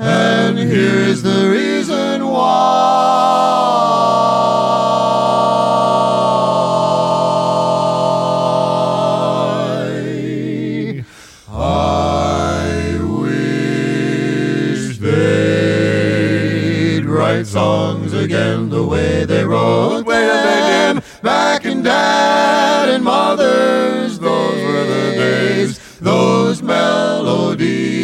And 0.08 0.60
here's 0.60 1.24
the 1.24 1.50
reason 1.50 2.28
why. 2.28 2.86
I 11.52 13.00
wish 13.02 15.00
they'd 15.00 16.26
write 17.06 17.48
songs 17.48 18.13
again 18.13 18.70
the 18.70 18.84
way 18.86 19.26
they 19.26 19.44
wrote 19.44 20.06
them 20.06 21.02
back 21.24 21.65
in 21.65 21.82
Dad 21.82 22.89
and 22.89 23.04
Mother's 23.04 24.20
Those 24.20 24.62
were 24.62 24.86
the 24.86 25.12
days. 25.15 25.80
Those 26.00 26.62
melodies, 26.62 27.94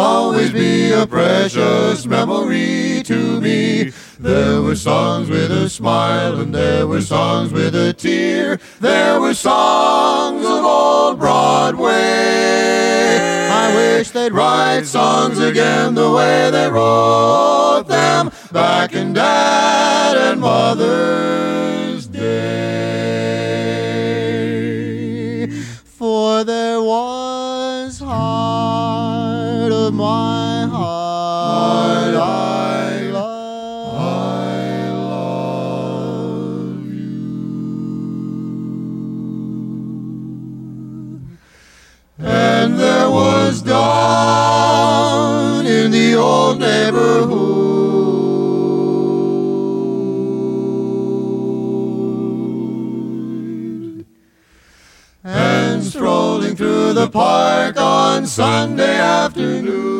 always 0.00 0.50
be 0.50 0.92
a 0.92 1.06
precious 1.06 2.06
memory 2.06 3.02
to 3.04 3.40
me. 3.40 3.92
There 4.18 4.62
were 4.62 4.76
songs 4.76 5.28
with 5.28 5.50
a 5.50 5.68
smile 5.68 6.40
and 6.40 6.54
there 6.54 6.86
were 6.86 7.02
songs 7.02 7.52
with 7.52 7.74
a 7.74 7.92
tear. 7.92 8.58
There 8.80 9.20
were 9.20 9.34
songs 9.34 10.44
of 10.44 10.64
old 10.64 11.18
Broadway. 11.18 11.90
I 13.62 13.74
wish 13.74 14.10
they'd 14.10 14.32
write 14.32 14.86
songs 14.86 15.38
again 15.38 15.94
the 15.94 16.10
way 16.10 16.50
they 16.50 16.68
wrote 16.70 17.84
them 17.86 18.30
back 18.52 18.94
in 18.94 19.12
Dad 19.12 20.16
and 20.16 20.40
Mother's 20.40 21.89
park 57.10 57.76
on 57.76 58.26
Sunday 58.26 58.98
afternoon, 58.98 59.99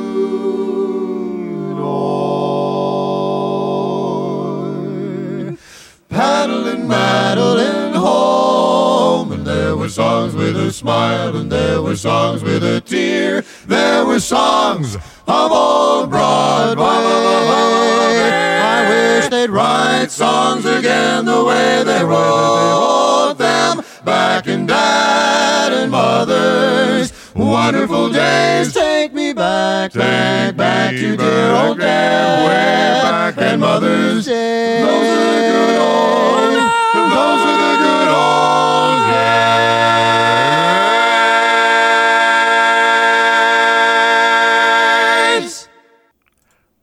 songs 9.91 10.35
with 10.35 10.57
a 10.57 10.73
smile, 10.73 11.37
and 11.37 11.51
there 11.51 11.83
were 11.83 11.97
songs 11.97 12.43
with 12.43 12.63
a 12.63 12.81
tear. 12.81 13.45
There 13.67 14.07
were 14.07 14.21
songs 14.21 14.95
of 14.95 15.53
old 15.53 16.11
Broadway. 16.11 16.85
I 18.63 18.87
wish 18.89 19.29
they'd 19.29 19.51
write 19.51 20.11
songs 20.11 20.65
again 20.65 21.25
the 21.25 21.45
way 21.45 21.83
they 21.85 22.05
wrote 22.05 23.35
them 23.37 23.83
back 24.05 24.47
in 24.47 24.67
Dad 24.67 25.73
and 25.73 25.91
Mother's 25.91 27.13
wonderful 27.35 28.11
days. 28.11 28.73
Take 28.73 29.13
me 29.13 29.33
back, 29.33 29.93
back, 29.93 30.57
back 30.57 30.91
to 30.95 31.17
dear 31.17 31.51
old 31.55 31.79
Dad 31.79 33.35
Back 33.35 33.39
and 33.39 33.61
Mother's 33.61 34.27
days. 34.27 34.85
Those 34.85 35.07
are 35.07 35.35
the 35.35 35.41
good 35.51 35.79
old, 35.81 36.53
those 37.11 37.43
are 37.47 37.59
the 37.59 37.77
good 37.79 38.09
old 38.09 39.01
days. 45.41 45.69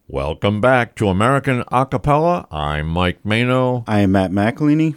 Welcome 0.07 0.61
back 0.61 0.95
to 0.95 1.09
American 1.09 1.63
Acapella. 1.65 2.47
I'm 2.51 2.87
Mike 2.87 3.23
Mano, 3.25 3.83
I 3.87 3.99
am 4.01 4.13
Matt 4.13 4.31
McElhaney. 4.31 4.95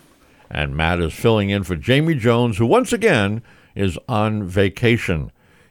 and 0.51 0.77
Matt 0.77 1.01
is 1.01 1.13
filling 1.13 1.51
in 1.51 1.63
for 1.65 1.77
Jamie 1.77 2.15
Jones, 2.15 2.59
who 2.59 2.67
once 2.67 2.93
again 2.93 3.43
is 3.75 3.99
on 4.09 4.45
vacation. 4.45 5.31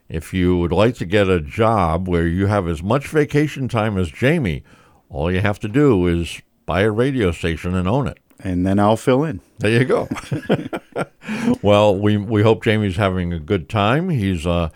If 0.09 0.33
you 0.33 0.57
would 0.57 0.71
like 0.71 0.95
to 0.95 1.05
get 1.05 1.29
a 1.29 1.39
job 1.39 2.07
where 2.07 2.27
you 2.27 2.47
have 2.47 2.67
as 2.67 2.81
much 2.81 3.07
vacation 3.07 3.67
time 3.67 3.97
as 3.97 4.09
Jamie, 4.09 4.63
all 5.07 5.31
you 5.31 5.39
have 5.39 5.59
to 5.59 5.67
do 5.67 6.07
is 6.07 6.41
buy 6.65 6.81
a 6.81 6.91
radio 6.91 7.31
station 7.31 7.75
and 7.75 7.87
own 7.87 8.07
it. 8.07 8.17
And 8.39 8.65
then 8.65 8.79
I'll 8.79 8.97
fill 8.97 9.23
in. 9.23 9.41
There 9.59 9.71
you 9.71 9.85
go. 9.85 10.07
well, 11.61 11.95
we 11.95 12.17
we 12.17 12.41
hope 12.41 12.63
Jamie's 12.63 12.95
having 12.95 13.33
a 13.33 13.39
good 13.39 13.69
time. 13.69 14.09
He's 14.09 14.47
uh, 14.47 14.69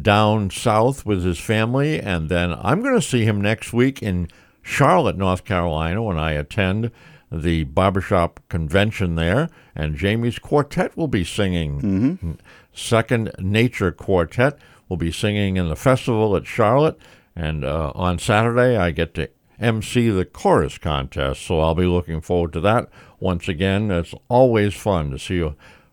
down 0.00 0.50
south 0.50 1.04
with 1.06 1.24
his 1.24 1.38
family, 1.38 2.00
and 2.00 2.28
then 2.28 2.54
I'm 2.54 2.82
going 2.82 2.94
to 2.94 3.02
see 3.02 3.24
him 3.24 3.40
next 3.40 3.72
week 3.72 4.02
in 4.02 4.28
Charlotte, 4.62 5.16
North 5.16 5.44
Carolina, 5.44 6.02
when 6.02 6.18
I 6.18 6.32
attend 6.32 6.90
the 7.30 7.64
barbershop 7.64 8.40
convention 8.48 9.14
there. 9.14 9.48
And 9.74 9.96
Jamie's 9.96 10.38
quartet 10.38 10.96
will 10.96 11.08
be 11.08 11.24
singing. 11.24 12.38
Second 12.72 13.32
Nature 13.38 13.92
Quartet 13.92 14.58
will 14.90 14.98
be 14.98 15.10
singing 15.10 15.56
in 15.56 15.70
the 15.70 15.76
festival 15.76 16.36
at 16.36 16.46
Charlotte, 16.46 16.98
and 17.34 17.64
uh, 17.64 17.92
on 17.94 18.18
Saturday 18.18 18.76
I 18.76 18.90
get 18.90 19.14
to 19.14 19.30
MC 19.58 20.10
the 20.10 20.24
chorus 20.24 20.76
contest. 20.76 21.42
So 21.42 21.60
I'll 21.60 21.74
be 21.74 21.86
looking 21.86 22.20
forward 22.20 22.52
to 22.54 22.60
that. 22.60 22.88
Once 23.20 23.48
again, 23.48 23.90
it's 23.90 24.14
always 24.28 24.74
fun 24.74 25.10
to 25.10 25.18
see 25.18 25.48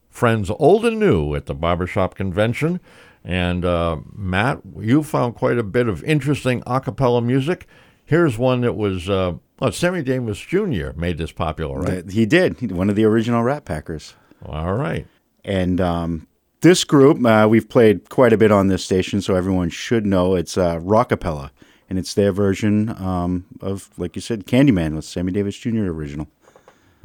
friends 0.10 0.50
old 0.50 0.86
and 0.86 1.00
new 1.00 1.36
at 1.36 1.46
the 1.46 1.54
barbershop 1.54 2.16
convention. 2.16 2.80
And 3.24 3.66
uh, 3.66 3.98
Matt, 4.14 4.62
you 4.80 5.04
found 5.04 5.36
quite 5.36 5.58
a 5.58 5.64
bit 5.64 5.88
of 5.88 6.04
interesting 6.04 6.64
a 6.66 6.80
cappella 6.80 7.22
music. 7.22 7.68
Here's 8.06 8.38
one 8.38 8.62
that 8.62 8.78
was, 8.78 9.10
uh, 9.10 9.34
well, 9.60 9.72
Sammy 9.74 10.02
Davis 10.02 10.40
Jr. 10.40 10.92
made 10.96 11.18
this 11.18 11.34
popular, 11.34 11.82
right? 11.82 12.10
He 12.10 12.26
did. 12.26 12.72
One 12.72 12.90
of 12.90 12.96
the 12.96 13.04
original 13.04 13.44
Rat 13.44 13.66
Packers. 13.66 14.16
All 14.46 14.74
right. 14.74 15.06
And 15.44 15.82
um, 15.82 16.28
this 16.62 16.84
group, 16.84 17.24
uh, 17.26 17.48
we've 17.50 17.68
played 17.70 18.10
quite 18.10 18.34
a 18.34 18.38
bit 18.38 18.52
on 18.52 18.68
this 18.68 18.84
station, 18.84 19.22
so 19.22 19.36
everyone 19.36 19.70
should 19.70 20.06
know 20.06 20.36
it's 20.36 20.58
uh, 20.58 20.78
Rockapella. 20.80 21.52
And 21.90 21.98
it's 21.98 22.14
their 22.14 22.34
version 22.34 22.90
um, 23.02 23.46
of, 23.62 23.90
like 23.98 24.16
you 24.18 24.22
said, 24.22 24.46
Candyman 24.46 24.94
with 24.96 25.06
Sammy 25.06 25.32
Davis 25.32 25.58
Jr. 25.58 25.86
original. 25.86 26.28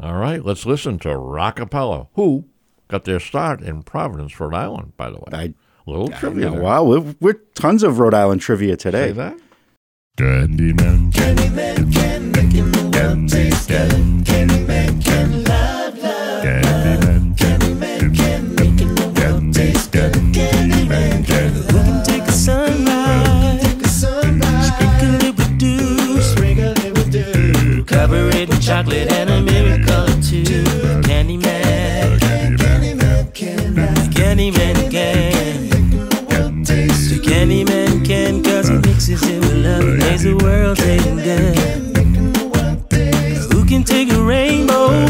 All 0.00 0.16
right. 0.16 0.44
Let's 0.44 0.66
listen 0.66 0.98
to 1.00 1.10
Rockapella, 1.10 2.08
who 2.14 2.46
got 2.88 3.04
their 3.04 3.20
start 3.20 3.60
in 3.62 3.84
Providence, 3.84 4.40
Rhode 4.40 4.54
Island, 4.54 4.96
by 4.96 5.08
the 5.10 5.18
way. 5.18 5.28
I, 5.32 5.54
little 5.86 6.12
I 6.12 6.18
trivia. 6.18 6.50
know, 6.50 6.60
wow, 6.60 6.82
we're, 6.82 7.14
we're 7.20 7.40
tons 7.54 7.84
of 7.84 8.00
Rhode 8.00 8.12
Island 8.14 8.40
trivia 8.40 8.72
Say 8.72 8.76
today. 8.76 9.12
that? 9.12 9.38
Candyman, 10.18 11.12
Candyman 11.12 11.92
can 11.94 12.32
make 12.32 12.52
him 12.52 12.72
the 12.72 12.82
world 12.98 13.28
taste 13.28 13.68
good. 13.68 13.90
Candyman 14.26 15.04
can 15.04 15.30
love, 15.30 15.48
love. 15.48 15.51
Or. 30.32 31.02
Candyman, 31.02 32.18
Candyman 32.18 33.32
Candyman 34.14 34.90
can. 34.90 35.82
Candyman 37.22 38.04
can, 38.04 38.42
cause 38.42 38.68
he 38.68 38.76
mixes 38.76 39.22
it 39.24 39.40
with 39.40 39.64
love 39.64 39.82
and 39.82 39.98
makes 39.98 40.22
the 40.22 40.34
world 40.36 40.78
taste 40.78 41.04
good. 41.04 41.56
Who 43.52 43.64
can 43.66 43.84
take 43.84 44.10
a 44.12 44.22
rainbow, 44.22 45.06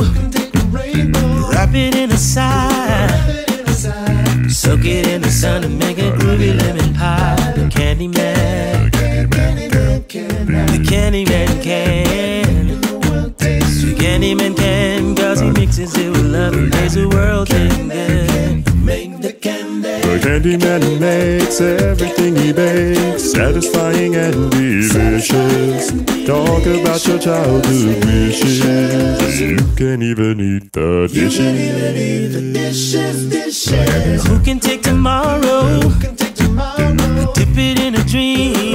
wrap 1.51 1.75
it 1.75 1.95
in 1.95 2.11
a 2.11 2.16
sigh, 2.16 3.07
soak 4.49 4.85
it 4.85 5.07
in 5.07 5.23
the 5.23 5.31
sun 5.31 5.62
and 5.64 5.79
make 5.79 5.99
a 5.99 6.11
groovy 6.12 6.59
lemon 6.59 6.95
pie? 6.95 7.37
The 7.55 7.68
Candyman, 7.68 8.91
the 10.73 10.79
Candyman 10.85 11.62
can. 11.62 12.91
The 14.13 14.19
Candyman 14.19 14.55
can, 14.55 15.17
cause 15.17 15.41
he 15.41 15.51
mixes 15.53 15.97
it 15.97 16.11
with 16.11 16.27
love 16.27 16.53
and 16.53 16.69
makes 16.69 16.93
the 16.93 17.09
world 17.09 17.49
taste 17.49 17.79
good. 17.79 18.77
Make 18.85 19.23
the 19.23 19.33
candy. 19.33 19.89
The 19.89 20.19
Candyman 20.21 21.01
makes 21.01 21.59
everything 21.63 22.37
he 22.37 22.53
bakes 22.53 23.33
satisfying 23.33 24.15
and 24.17 24.51
delicious. 24.51 25.93
Talk 26.27 26.67
about 26.67 27.07
your 27.07 27.19
childhood 27.21 28.05
wishes. 28.05 29.41
You 29.41 29.57
can 29.77 30.03
even 30.03 30.41
eat 30.43 30.73
the 30.75 31.09
dishes 31.11 31.39
You 31.39 31.45
can 31.45 31.57
even 31.57 31.97
eat 31.97 32.27
the 32.35 32.53
dishes. 32.53 33.31
dishes. 33.31 34.27
Who 34.27 34.39
can 34.45 34.61
take 34.61 34.83
tomorrow? 34.83 35.63
Who 35.81 36.01
can 36.01 36.17
take 36.17 36.35
tomorrow? 36.35 37.33
Dip 37.33 37.57
it 37.57 37.81
in 37.81 37.95
a 37.95 38.05
dream. 38.05 38.72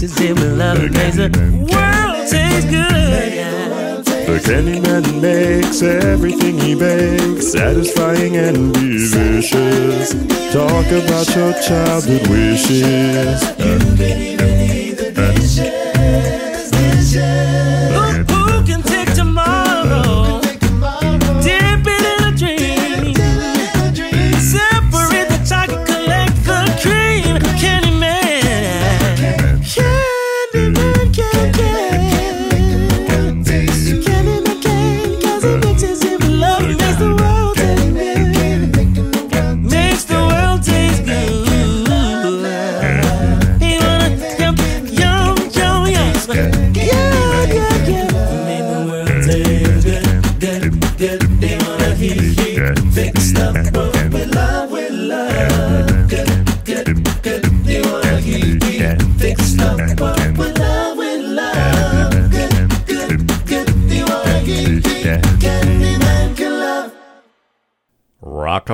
Cause 0.00 0.16
he 0.16 0.28
mixes 0.28 0.30
it 0.30 0.40
with 0.40 0.58
love 0.58 0.78
makes 0.92 1.16
the 1.16 1.28
world 1.70 2.26
taste 2.30 2.68
good. 2.70 4.04
The 4.26 4.40
Candyman 4.40 5.20
makes 5.20 5.82
everything 5.82 6.58
he 6.58 6.74
bakes 6.74 7.52
satisfying 7.52 8.38
and 8.38 8.72
delicious. 8.72 10.14
Talk 10.54 10.86
about 10.86 11.28
your 11.36 11.52
childhood 11.60 12.26
wishes. 12.28 13.42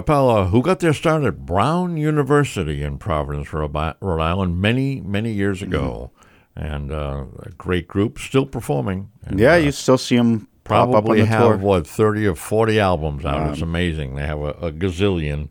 Rockapella, 0.07 0.50
who 0.50 0.62
got 0.62 0.80
their 0.80 0.92
start 0.92 1.24
at 1.24 1.44
Brown 1.44 1.96
University 1.96 2.82
in 2.82 2.98
Providence, 2.98 3.52
Rhode 3.52 3.76
Island, 3.76 4.61
many, 4.61 5.00
many 5.00 5.32
years 5.32 5.62
ago. 5.62 6.11
And 6.54 6.90
uh, 6.90 7.24
a 7.42 7.50
great 7.50 7.86
group, 7.86 8.18
still 8.18 8.46
performing. 8.46 9.11
And, 9.24 9.38
Yeah, 9.38 9.54
uh, 9.54 9.57
you 9.57 9.72
still 9.72 9.98
see 9.98 10.16
them 10.16 10.48
pop 10.64 10.82
up 10.82 10.86
on 10.86 10.92
probably 10.92 11.20
the 11.20 11.26
have, 11.26 11.42
tour. 11.42 11.57
what, 11.59 11.86
30 11.86 12.26
or 12.28 12.34
40 12.34 12.80
albums 12.80 13.24
out. 13.24 13.50
it's 13.52 13.61
amazing. 13.61 14.14
They 14.14 14.24
have 14.24 14.40
a, 14.40 14.50
a 14.52 14.72
gazillion. 14.72 15.48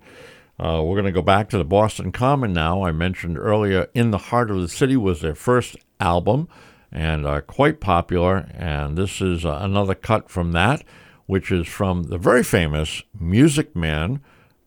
Uh, 0.59 0.81
we're 0.83 0.95
going 0.95 1.05
to 1.05 1.11
go 1.11 1.21
back 1.21 1.49
to 1.49 1.57
the 1.57 1.65
Boston 1.65 2.11
Common 2.11 2.53
now. 2.53 2.83
I 2.83 2.91
mentioned 2.91 3.37
earlier, 3.37 3.87
In 3.93 4.09
the 4.11 4.17
Heart 4.17 4.49
of 4.49 4.61
the 4.61 4.67
City 4.67 4.97
was 4.97 5.21
their 5.21 5.35
first 5.35 5.75
album 5.99 6.47
and 6.91 7.27
uh, 7.27 7.41
quite 7.41 7.79
popular. 7.79 8.49
And 8.55 8.97
this 8.97 9.21
is 9.21 9.45
uh, 9.45 9.59
another 9.61 9.93
cut 9.93 10.31
from 10.31 10.53
that, 10.53 10.83
which 11.27 11.51
is 11.51 11.67
from 11.67 12.03
the 12.03 12.17
very 12.17 12.43
famous 12.43 13.03
Music 13.19 13.75
Man 13.75 14.21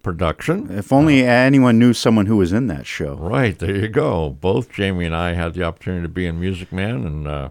production. 0.09 0.71
If 0.71 0.91
only 0.91 1.23
anyone 1.23 1.79
knew 1.79 1.93
someone 1.93 2.25
who 2.25 2.39
was 2.39 2.51
in 2.51 2.67
that 2.69 2.87
show. 2.87 3.17
Right, 3.17 3.59
there 3.59 3.77
you 3.77 3.89
go. 3.89 4.31
Both 4.31 4.73
Jamie 4.73 5.05
and 5.05 5.15
I 5.15 5.35
had 5.35 5.53
the 5.53 5.65
opportunity 5.65 6.05
to 6.05 6.09
be 6.09 6.25
in 6.25 6.41
Music 6.41 6.73
Man, 6.73 7.05
and 7.05 7.29
uh, 7.29 7.51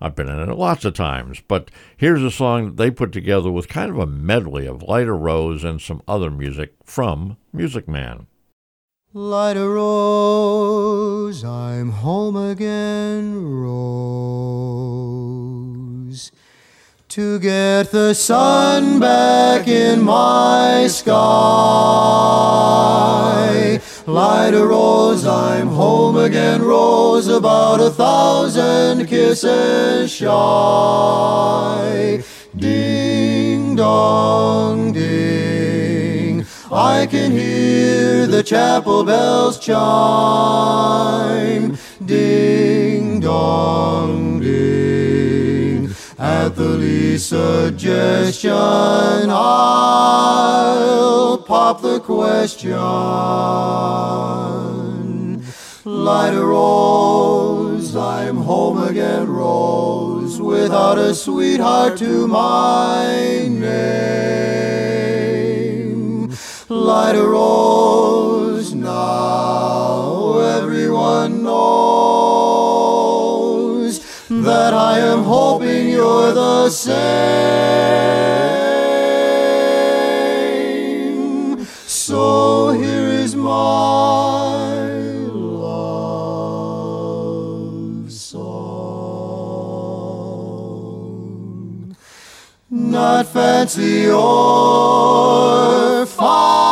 I've 0.00 0.14
been 0.14 0.28
in 0.28 0.38
it 0.38 0.56
lots 0.56 0.84
of 0.84 0.94
times. 0.94 1.42
But 1.48 1.68
here's 1.96 2.22
a 2.22 2.30
song 2.30 2.66
that 2.66 2.76
they 2.76 2.92
put 2.92 3.10
together 3.10 3.50
with 3.50 3.66
kind 3.66 3.90
of 3.90 3.98
a 3.98 4.06
medley 4.06 4.68
of 4.68 4.84
Lida 4.84 5.14
Rose 5.14 5.64
and 5.64 5.80
some 5.80 6.00
other 6.06 6.30
music 6.30 6.74
from 6.84 7.38
Music 7.52 7.88
Man. 7.88 8.28
Lida 9.12 9.68
rose, 9.68 11.42
I'm 11.42 11.90
home 11.90 12.36
again, 12.36 13.42
rose. 13.42 14.96
To 17.10 17.38
get 17.38 17.92
the 17.92 18.14
sun 18.14 18.98
back 18.98 19.68
in 19.68 20.02
my 20.02 20.88
sky. 20.88 21.14
Lida 24.06 24.66
rose, 24.66 25.24
I'm 25.24 25.68
home 25.68 26.16
again, 26.16 26.62
rose, 26.62 27.28
about 27.28 27.80
a 27.80 27.90
thousand 27.90 29.06
kisses 29.06 30.10
shy. 30.10 30.34
Ding 32.56 33.76
dong 33.76 34.92
ding. 34.92 36.44
I 36.72 37.06
can 37.06 37.30
hear 37.30 38.26
the 38.26 38.42
chapel 38.42 39.04
bells 39.04 39.60
chime. 39.60 39.78
Ding 42.04 43.20
dong 43.20 44.40
ding. 44.40 45.05
At 46.26 46.56
the 46.56 46.70
least 46.82 47.28
suggestion, 47.28 48.50
I'll 49.30 50.58
pop 51.38 51.82
the 51.82 52.00
question. 52.00 52.72
Lida 55.84 56.44
rose, 56.44 57.94
I'm 57.94 58.38
home 58.38 58.82
again, 58.88 59.28
rose, 59.28 60.40
without 60.40 60.98
a 60.98 61.14
sweetheart 61.14 61.96
to 61.98 62.26
my 62.26 63.46
name. 63.46 63.86
Lida 66.68 67.22
rose, 67.22 68.74
now 68.74 70.38
everyone 70.40 71.44
knows 71.44 72.16
that 74.28 74.74
I 74.74 74.98
am 74.98 75.16
you're 75.16 75.45
same. 76.70 76.96
So 81.86 82.70
here 82.70 83.08
is 83.08 83.34
my 83.36 84.88
love 85.32 86.52
song. 88.12 89.56
Not 92.70 93.26
fancy 93.26 94.08
or 94.10 96.06
fine. 96.06 96.65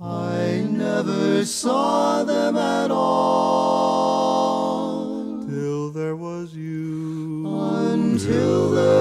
Oh, 0.01 0.07
I 0.07 0.67
never 0.71 1.45
saw 1.45 2.25
them 2.25 2.57
at 2.57 2.91
all 2.91 3.07
Till 5.49 5.91
there 5.91 6.17
was 6.17 6.55
you. 6.55 7.47
until 7.47 8.71
there 8.71 9.00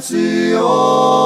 Not 0.00 1.19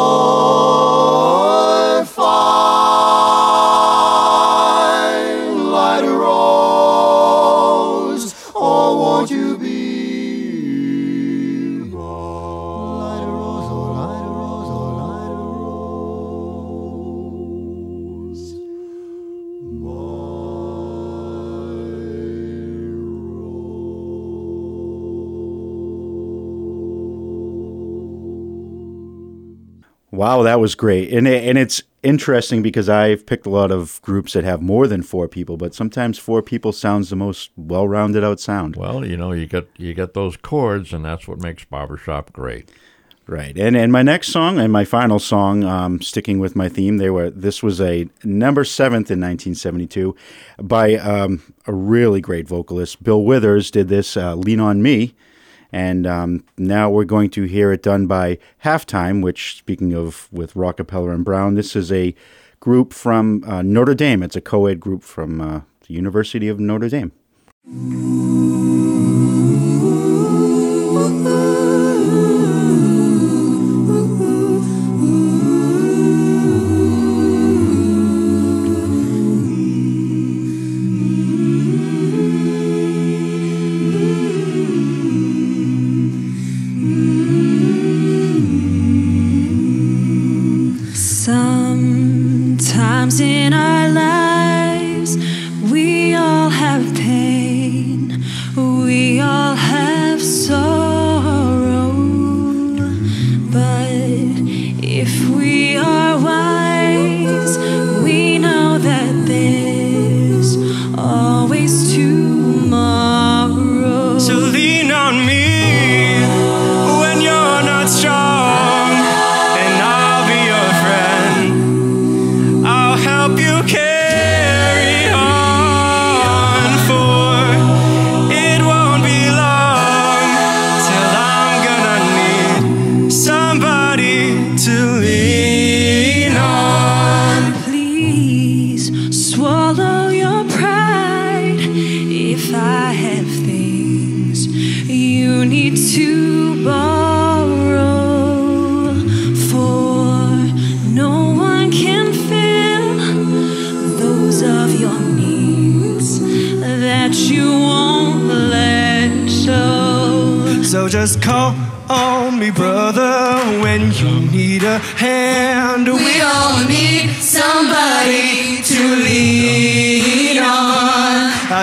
Wow, 30.35 30.43
that 30.43 30.59
was 30.59 30.75
great. 30.75 31.13
And 31.13 31.29
it, 31.29 31.45
and 31.45 31.57
it's 31.57 31.81
interesting 32.03 32.61
because 32.61 32.89
I've 32.89 33.25
picked 33.25 33.47
a 33.47 33.51
lot 33.51 33.71
of 33.71 34.03
groups 34.03 34.33
that 34.33 34.43
have 34.43 34.61
more 34.61 34.89
than 34.89 35.03
four 35.03 35.29
people, 35.29 35.57
but 35.57 35.75
sometimes 35.75 36.19
four 36.19 36.43
people 36.43 36.73
sounds 36.73 37.11
the 37.11 37.17
most 37.17 37.53
well-rounded 37.57 38.25
out 38.25 38.41
sound. 38.41 38.75
Well, 38.75 39.07
you 39.07 39.17
know, 39.17 39.31
you 39.31 39.47
get 39.47 39.69
you 39.77 39.95
get 39.95 40.15
those 40.15 40.37
chords, 40.37 40.93
and 40.93 41.05
that's 41.05 41.29
what 41.29 41.41
makes 41.41 41.65
barbershop 41.65 42.33
great. 42.33 42.69
Right. 43.29 43.57
And 43.57 43.77
and 43.77 43.93
my 43.93 44.03
next 44.03 44.29
song 44.29 44.59
and 44.59 44.73
my 44.73 44.85
final 44.85 45.21
song, 45.21 45.63
um, 45.63 46.03
sticking 46.03 46.41
with 46.41 46.57
my 46.57 46.69
theme, 46.69 46.97
they 46.97 47.11
were 47.11 47.31
this 47.31 47.63
was 47.63 47.81
a 47.81 48.09
number 48.25 48.65
seventh 48.65 49.13
in 49.13 49.21
1972 49.21 50.17
by 50.59 50.97
um, 50.97 51.43
a 51.67 51.73
really 51.73 52.21
great 52.21 52.49
vocalist. 52.49 53.05
Bill 53.05 53.23
Withers 53.23 53.71
did 53.71 53.89
this, 53.89 54.17
uh, 54.17 54.35
"Lean 54.35 54.59
on 54.59 54.83
Me," 54.83 55.15
and 55.75 56.07
um, 56.07 56.45
now 56.57 56.89
we're 56.89 57.05
going 57.05 57.31
to 57.31 57.43
hear 57.43 57.73
it 57.73 57.83
done 57.83 58.07
by 58.07 58.39
Halftime. 58.65 59.25
Which, 59.25 59.57
speaking 59.59 59.93
of 59.93 60.29
with 60.31 60.55
Rockapella 60.55 61.13
and 61.13 61.25
Brown, 61.25 61.57
this 61.57 61.75
is 61.75 61.91
a 61.91 62.15
group 62.61 62.93
from 62.93 63.43
uh, 63.45 63.61
Notre 63.63 63.95
Dame. 63.95 64.23
It's 64.23 64.37
a 64.37 64.41
co-ed 64.41 64.79
group 64.79 65.03
from 65.03 65.41
uh, 65.41 65.61
the 65.89 65.95
University 65.95 66.47
of 66.47 66.61
Notre 66.61 66.89
Dame. 66.89 67.11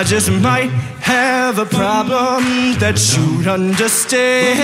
I 0.02 0.04
just 0.04 0.32
might 0.32 0.68
have 0.98 1.60
a 1.60 1.64
problem 1.64 2.74
that 2.80 2.98
you'd 3.14 3.46
understand. 3.46 4.58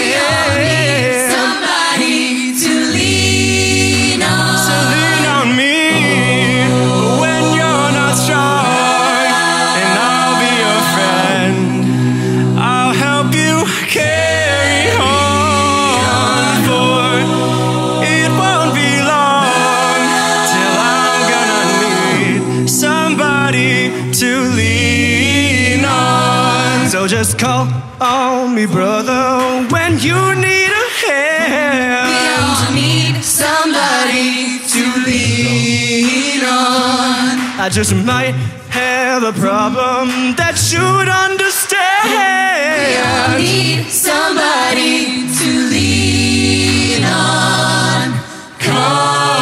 We 0.00 0.16
all 0.16 0.48
need 0.56 1.28
somebody 1.28 2.56
to 2.56 2.72
lean 2.96 4.22
on. 4.22 4.56
So 4.56 4.72
lean 4.88 5.07
call 27.66 27.82
on 28.00 28.54
me, 28.54 28.66
brother, 28.66 29.66
when 29.70 29.98
you 29.98 30.14
need 30.34 30.70
a 30.70 30.88
hand. 31.06 32.08
We 32.10 32.18
all 32.38 32.72
need 32.74 33.22
somebody 33.22 34.58
to 34.72 34.82
lean 35.06 36.42
on. 36.44 37.38
I 37.60 37.68
just 37.70 37.94
might 37.94 38.34
have 38.70 39.22
a 39.22 39.32
problem 39.32 40.36
that 40.36 40.56
you'd 40.70 41.08
understand. 41.08 42.08
We 42.78 42.96
all 43.10 43.38
need 43.38 43.86
somebody 43.90 45.28
to 45.38 45.48
lean 45.70 47.04
on. 47.04 48.12
Call 48.60 49.37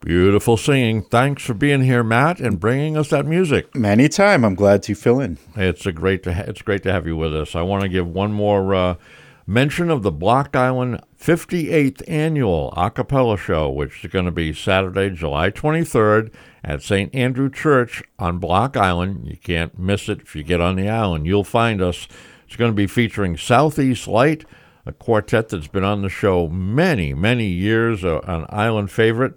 Beautiful 0.00 0.58
singing. 0.58 1.02
Thanks 1.02 1.42
for 1.42 1.54
being 1.54 1.80
here, 1.82 2.04
Matt, 2.04 2.38
and 2.38 2.60
bringing 2.60 2.96
us 2.96 3.08
that 3.08 3.24
music. 3.24 3.74
Anytime, 3.74 4.44
I'm 4.44 4.54
glad 4.54 4.82
to 4.84 4.94
fill 4.94 5.18
in. 5.18 5.38
It's 5.56 5.86
a 5.86 5.92
great 5.92 6.22
to 6.24 6.34
ha- 6.34 6.44
it's 6.46 6.60
great 6.60 6.82
to 6.82 6.92
have 6.92 7.06
you 7.06 7.16
with 7.16 7.34
us. 7.34 7.54
I 7.54 7.62
want 7.62 7.82
to 7.84 7.88
give 7.88 8.06
one 8.06 8.32
more 8.32 8.74
uh, 8.74 8.96
mention 9.46 9.90
of 9.90 10.02
the 10.02 10.10
Block 10.12 10.54
Island 10.54 11.00
58th 11.18 12.02
annual 12.06 12.72
a 12.76 12.90
cappella 12.90 13.38
show, 13.38 13.70
which 13.70 14.04
is 14.04 14.10
going 14.10 14.26
to 14.26 14.30
be 14.30 14.52
Saturday, 14.52 15.08
July 15.08 15.50
23rd 15.50 16.30
at 16.62 16.82
St. 16.82 17.14
Andrew 17.14 17.50
Church 17.50 18.02
on 18.18 18.38
Block 18.38 18.76
Island. 18.76 19.26
You 19.26 19.38
can't 19.38 19.78
miss 19.78 20.10
it 20.10 20.20
if 20.20 20.36
you 20.36 20.42
get 20.42 20.60
on 20.60 20.76
the 20.76 20.88
island. 20.88 21.26
You'll 21.26 21.44
find 21.44 21.80
us. 21.80 22.08
It's 22.46 22.56
going 22.56 22.70
to 22.70 22.76
be 22.76 22.86
featuring 22.86 23.38
Southeast 23.38 24.06
Light, 24.06 24.44
a 24.84 24.92
quartet 24.92 25.48
that's 25.48 25.66
been 25.66 25.82
on 25.84 26.02
the 26.02 26.10
show 26.10 26.46
many, 26.48 27.14
many 27.14 27.46
years, 27.46 28.04
uh, 28.04 28.20
an 28.24 28.44
island 28.50 28.90
favorite. 28.90 29.34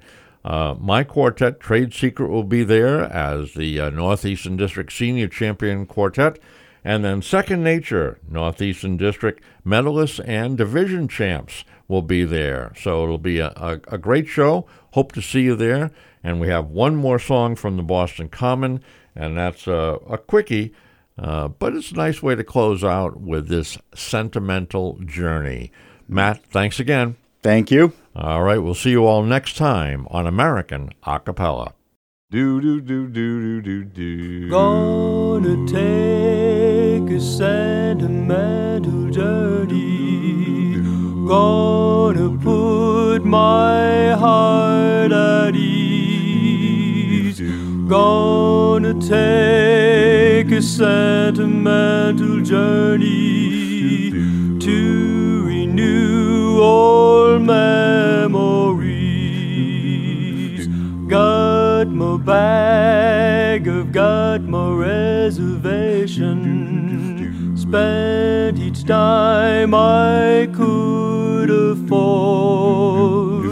Uh, 0.48 0.76
my 0.80 1.04
quartet, 1.04 1.60
Trade 1.60 1.94
Secret, 1.94 2.30
will 2.30 2.46
be 2.46 2.64
there 2.64 3.02
as 3.02 3.54
the 3.54 3.82
uh, 3.82 3.90
Northeastern 3.90 4.56
District 4.56 4.90
Senior 4.94 5.28
Champion 5.28 5.86
Quartet. 5.86 6.40
And 6.86 7.04
then 7.04 7.22
Second 7.22 7.64
Nature, 7.66 8.18
Northeastern 8.30 8.96
District 8.96 9.44
medalists 9.66 10.26
and 10.26 10.58
division 10.58 11.10
champs 11.10 11.66
will 11.90 12.02
be 12.02 12.24
there. 12.24 12.72
So 12.82 13.04
it'll 13.04 13.18
be 13.18 13.40
a, 13.40 13.50
a, 13.58 13.82
a 13.90 13.98
great 13.98 14.30
show. 14.30 14.66
Hope 14.94 15.12
to 15.14 15.22
see 15.22 15.42
you 15.42 15.58
there. 15.58 15.92
And 16.24 16.40
we 16.40 16.48
have 16.48 16.68
one 16.68 16.96
more 16.96 17.20
song 17.20 17.58
from 17.58 17.76
the 17.76 17.84
Boston 17.84 18.30
Common, 18.30 18.82
and 19.14 19.38
that's 19.38 19.68
a, 19.68 20.00
a 20.10 20.18
quickie, 20.18 20.74
uh, 21.18 21.50
but 21.50 21.76
it's 21.76 21.92
a 21.92 21.96
nice 21.96 22.24
way 22.24 22.36
to 22.36 22.44
close 22.46 22.86
out 22.86 23.20
with 23.20 23.50
this 23.50 23.78
sentimental 23.94 24.98
journey. 25.06 25.74
Matt, 26.08 26.46
thanks 26.46 26.80
again. 26.80 27.18
Thank 27.48 27.72
you. 27.72 27.94
All 28.14 28.44
right, 28.44 28.58
we'll 28.58 28.76
see 28.76 28.90
you 28.90 29.06
all 29.06 29.24
next 29.24 29.56
time 29.56 30.06
on 30.12 30.28
American 30.28 30.92
Acapella. 31.06 31.72
Do 32.30 32.60
do 32.60 32.82
do 32.82 33.08
do 33.08 33.62
do 33.62 33.62
do 33.62 33.86
do. 33.86 34.50
Gonna 34.50 35.66
take 35.66 37.10
a 37.10 37.22
sentimental 37.22 39.10
journey. 39.12 40.76
Gonna 41.26 42.38
put 42.38 43.24
my 43.24 44.12
heart 44.12 45.14
at 45.14 45.56
ease. 45.56 47.40
Gonna 47.88 48.94
take 48.96 50.52
a 50.52 50.62
sentimental 50.62 52.42
journey 52.42 54.12
to 54.60 55.37
old 56.58 57.44
memories. 57.44 58.28
Got 61.08 61.88
my 61.88 62.18
bag, 62.18 63.68
I've 63.68 63.92
got 63.92 64.44
my 64.44 64.72
reservation. 64.72 67.58
Spent 67.58 68.60
each 68.60 68.84
dime 68.86 69.74
I 69.74 70.48
could 70.54 71.50
afford. 71.50 73.48